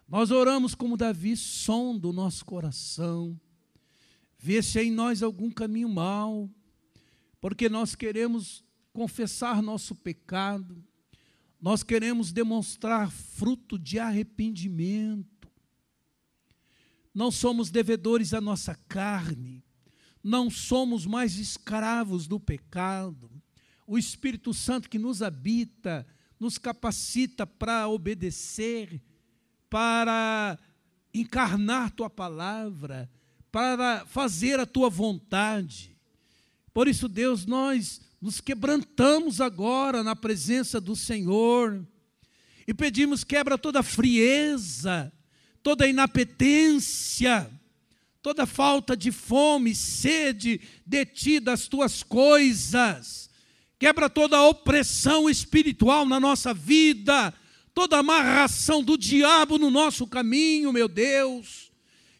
Nós 0.05 0.29
oramos 0.29 0.75
como 0.75 0.97
Davi, 0.97 1.37
sonda 1.37 2.09
o 2.09 2.13
nosso 2.13 2.43
coração, 2.43 3.39
vê 4.37 4.61
se 4.61 4.77
há 4.77 4.83
em 4.83 4.91
nós 4.91 5.23
algum 5.23 5.49
caminho 5.49 5.87
mau, 5.87 6.49
porque 7.39 7.69
nós 7.69 7.95
queremos 7.95 8.61
confessar 8.91 9.61
nosso 9.61 9.95
pecado, 9.95 10.83
nós 11.61 11.81
queremos 11.81 12.33
demonstrar 12.33 13.09
fruto 13.09 13.79
de 13.79 13.99
arrependimento. 13.99 15.49
Não 17.13 17.31
somos 17.31 17.71
devedores 17.71 18.33
à 18.33 18.41
nossa 18.41 18.75
carne, 18.89 19.63
não 20.21 20.49
somos 20.49 21.05
mais 21.05 21.37
escravos 21.37 22.27
do 22.27 22.37
pecado. 22.37 23.31
O 23.85 23.97
Espírito 23.97 24.53
Santo 24.53 24.89
que 24.89 24.99
nos 24.99 25.21
habita, 25.21 26.05
nos 26.39 26.57
capacita 26.57 27.45
para 27.45 27.87
obedecer, 27.87 29.01
para 29.69 30.57
encarnar 31.13 31.91
tua 31.91 32.09
palavra, 32.09 33.09
para 33.51 34.05
fazer 34.05 34.59
a 34.59 34.65
tua 34.65 34.89
vontade. 34.89 35.95
Por 36.73 36.87
isso, 36.87 37.07
Deus, 37.07 37.45
nós 37.45 38.01
nos 38.21 38.39
quebrantamos 38.39 39.41
agora 39.41 40.03
na 40.03 40.15
presença 40.15 40.79
do 40.79 40.95
Senhor 40.95 41.85
e 42.67 42.73
pedimos 42.73 43.23
quebra 43.23 43.57
toda 43.57 43.81
frieza, 43.81 45.11
toda 45.63 45.87
inapetência, 45.87 47.49
toda 48.21 48.45
falta 48.45 48.95
de 48.95 49.11
fome, 49.11 49.73
sede 49.73 50.61
de 50.85 51.05
ti, 51.05 51.39
das 51.39 51.67
tuas 51.67 52.03
coisas. 52.03 53.30
Quebra 53.81 54.07
toda 54.07 54.43
opressão 54.43 55.27
espiritual 55.27 56.05
na 56.05 56.19
nossa 56.19 56.53
vida, 56.53 57.33
toda 57.73 57.97
amarração 57.97 58.83
do 58.83 58.95
diabo 58.95 59.57
no 59.57 59.71
nosso 59.71 60.05
caminho, 60.05 60.71
meu 60.71 60.87
Deus. 60.87 61.71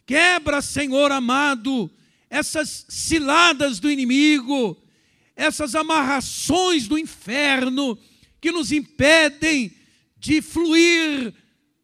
Quebra, 0.04 0.60
Senhor 0.64 1.12
amado, 1.12 1.88
essas 2.32 2.88
ciladas 2.90 3.80
do 3.80 3.92
inimigo, 3.92 4.76
essas 5.36 5.76
amarrações 5.76 6.88
do 6.88 6.98
inferno 6.98 7.96
que 8.42 8.52
nos 8.52 8.72
impedem 8.72 9.72
de 10.18 10.42
fluir 10.42 11.32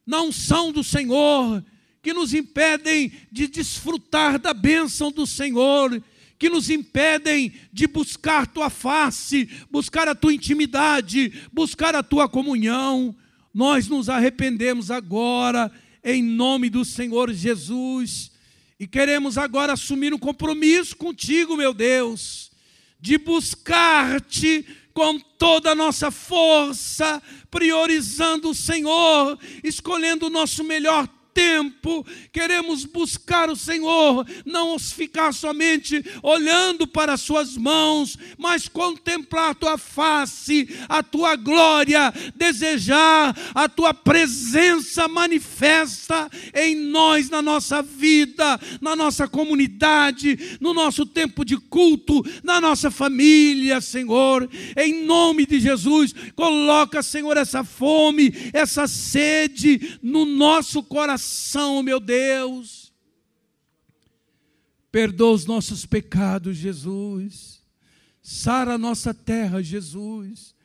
na 0.07 0.23
unção 0.23 0.71
do 0.71 0.83
Senhor, 0.83 1.63
que 2.01 2.13
nos 2.13 2.33
impedem 2.33 3.11
de 3.31 3.47
desfrutar 3.47 4.39
da 4.39 4.55
bênção 4.55 5.11
do 5.11 5.27
Senhor, 5.27 6.01
que 6.37 6.49
nos 6.49 6.69
impedem 6.69 7.53
de 7.71 7.87
buscar 7.87 8.47
tua 8.47 8.69
face, 8.69 9.49
buscar 9.71 10.07
a 10.07 10.15
tua 10.15 10.33
intimidade, 10.33 11.43
buscar 11.51 11.95
a 11.95 12.03
tua 12.03 12.29
comunhão. 12.29 13.15
Nós 13.53 13.87
nos 13.87 14.09
arrependemos 14.09 14.91
agora, 14.91 15.71
em 16.03 16.21
nome 16.23 16.69
do 16.69 16.85
Senhor 16.85 17.33
Jesus, 17.33 18.31
e 18.79 18.85
queremos 18.85 19.37
agora 19.37 19.73
assumir 19.73 20.13
um 20.13 20.19
compromisso 20.19 20.95
contigo, 20.95 21.57
meu 21.57 21.73
Deus 21.73 22.47
de 22.99 23.17
buscar-te 23.17 24.65
com 24.93 25.19
toda 25.19 25.71
a 25.71 25.75
nossa 25.75 26.09
força, 26.09 27.21
priorizando 27.51 28.49
o 28.49 28.55
Senhor, 28.55 29.37
escolhendo 29.63 30.25
o 30.25 30.29
nosso 30.29 30.63
melhor 30.63 31.07
tempo 31.37 32.03
queremos 32.33 32.83
buscar 32.83 33.47
o 33.47 33.55
Senhor, 33.55 34.25
não 34.43 34.79
ficar 34.79 35.31
somente 35.31 36.03
olhando 36.23 36.87
para 36.87 37.13
as 37.13 37.21
Suas 37.21 37.55
mãos, 37.55 38.17
mas 38.39 38.67
contemplar 38.67 39.51
a 39.51 39.53
Tua 39.53 39.77
face, 39.77 40.67
a 40.89 41.03
Tua 41.03 41.35
glória, 41.35 42.11
desejar 42.35 43.37
a 43.53 43.69
Tua 43.69 43.93
presença 43.93 45.07
manifesta 45.07 46.27
em 46.55 46.75
nós, 46.75 47.29
na 47.29 47.41
nossa 47.41 47.83
vida, 47.83 48.59
na 48.81 48.95
nossa 48.95 49.27
comunidade, 49.27 50.57
no 50.59 50.73
nosso 50.73 51.05
tempo 51.05 51.45
de 51.45 51.55
culto, 51.57 52.25
na 52.43 52.59
nossa 52.59 52.89
família, 52.89 53.79
Senhor, 53.79 54.49
em 54.75 55.05
nome 55.05 55.45
de 55.45 55.59
Jesus, 55.59 56.15
coloca, 56.35 57.03
Senhor, 57.03 57.37
essa 57.37 57.63
fome, 57.63 58.33
essa 58.53 58.87
sede 58.87 59.99
no 60.01 60.25
nosso 60.25 60.81
coração, 60.81 61.26
meu 61.83 61.99
Deus. 61.99 62.93
Perdoa 64.91 65.33
os 65.33 65.45
nossos 65.45 65.85
pecados, 65.85 66.57
Jesus. 66.57 67.61
Sara 68.21 68.73
a 68.73 68.77
nossa 68.77 69.13
terra, 69.13 69.61
Jesus. 69.61 70.55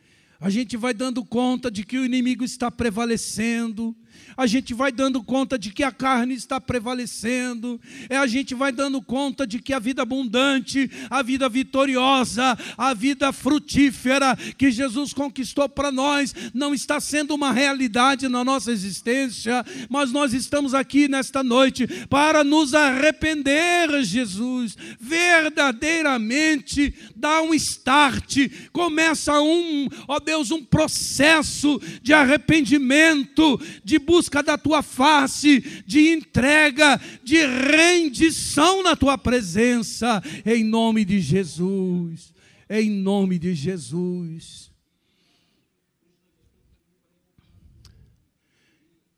A 0.41 0.51
gente 0.51 0.77
vai 0.77 0.93
dando 0.93 1.25
conta 1.25 1.71
de 1.71 1.85
que 1.85 1.99
o 1.99 2.05
inimigo 2.05 2.43
está 2.43 2.71
prevalecendo, 2.71 3.97
a 4.37 4.47
gente 4.47 4.75
vai 4.75 4.91
dando 4.91 5.23
conta 5.23 5.59
de 5.59 5.71
que 5.71 5.83
a 5.83 5.93
carne 5.93 6.35
está 6.35 6.61
prevalecendo, 6.61 7.81
é 8.09 8.17
a 8.17 8.27
gente 8.27 8.55
vai 8.55 8.73
dando 8.73 9.01
conta 9.03 9.47
de 9.47 9.59
que 9.59 9.73
a 9.73 9.79
vida 9.79 10.03
abundante, 10.03 10.91
a 11.11 11.23
vida 11.23 11.49
vitoriosa, 11.49 12.57
a 12.77 12.95
vida 12.95 13.33
frutífera 13.33 14.37
que 14.57 14.71
Jesus 14.71 15.13
conquistou 15.13 15.69
para 15.69 15.93
nós 15.93 16.35
não 16.55 16.75
está 16.75 17.01
sendo 17.01 17.35
uma 17.35 17.53
realidade 17.53 18.29
na 18.29 18.45
nossa 18.45 18.71
existência, 18.73 19.65
mas 19.89 20.13
nós 20.13 20.33
estamos 20.33 20.75
aqui 20.75 21.09
nesta 21.09 21.43
noite 21.43 21.87
para 22.09 22.43
nos 22.45 22.75
arrepender, 22.75 24.03
Jesus, 24.03 24.77
verdadeiramente 25.01 26.95
dar 27.15 27.43
um 27.43 27.55
start, 27.55 28.39
começa 28.73 29.41
um, 29.41 29.89
ó 30.09 30.19
Deus, 30.19 30.51
um 30.51 30.63
processo 30.63 31.81
de 32.03 32.13
arrependimento, 32.13 33.61
de 33.85 33.99
busca 34.03 34.43
da 34.43 34.59
tua 34.59 34.83
face, 34.83 35.61
de 35.87 36.13
entrega, 36.13 37.01
de 37.23 37.37
rendição 37.47 38.83
na 38.83 38.95
tua 38.95 39.17
presença, 39.17 40.23
em 40.45 40.63
nome 40.65 41.05
de 41.05 41.21
Jesus. 41.21 42.33
Em 42.69 42.91
nome 42.91 43.39
de 43.39 43.55
Jesus. 43.55 44.71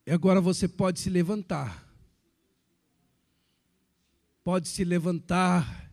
E 0.06 0.12
agora 0.12 0.40
você 0.40 0.68
pode 0.68 1.00
se 1.00 1.08
levantar. 1.08 1.82
Pode 4.42 4.68
se 4.68 4.84
levantar 4.84 5.90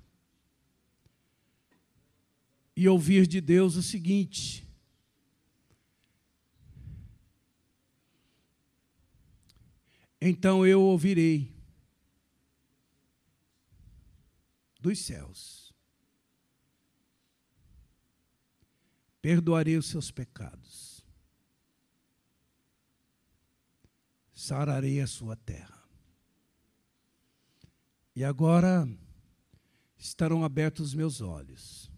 e 2.76 2.88
ouvir 2.88 3.28
de 3.28 3.40
Deus 3.40 3.76
o 3.76 3.84
seguinte: 3.84 4.68
Então 10.22 10.64
eu 10.64 10.80
ouvirei 10.80 11.52
dos 14.80 15.00
céus, 15.00 15.74
perdoarei 19.20 19.78
os 19.78 19.88
seus 19.88 20.12
pecados, 20.12 21.04
sararei 24.32 25.02
a 25.02 25.08
sua 25.08 25.36
terra. 25.36 25.82
E 28.16 28.24
agora 28.24 28.88
estarão 29.98 30.44
abertos 30.44 30.90
os 30.90 30.94
meus 30.94 31.20
olhos 31.20 31.90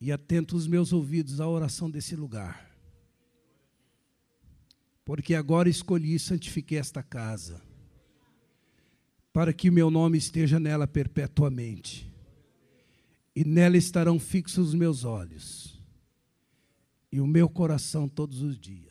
e 0.00 0.10
atentos 0.10 0.62
os 0.62 0.66
meus 0.66 0.92
ouvidos 0.92 1.40
à 1.40 1.46
oração 1.46 1.88
desse 1.88 2.16
lugar 2.16 2.69
porque 5.04 5.34
agora 5.34 5.68
escolhi 5.68 6.14
e 6.14 6.18
santifiquei 6.18 6.78
esta 6.78 7.02
casa, 7.02 7.62
para 9.32 9.52
que 9.52 9.68
o 9.68 9.72
meu 9.72 9.90
nome 9.90 10.18
esteja 10.18 10.58
nela 10.60 10.86
perpetuamente, 10.86 12.12
e 13.34 13.44
nela 13.44 13.76
estarão 13.76 14.18
fixos 14.18 14.68
os 14.68 14.74
meus 14.74 15.04
olhos 15.04 15.80
e 17.12 17.20
o 17.20 17.26
meu 17.26 17.48
coração 17.48 18.08
todos 18.08 18.42
os 18.42 18.58
dias. 18.58 18.89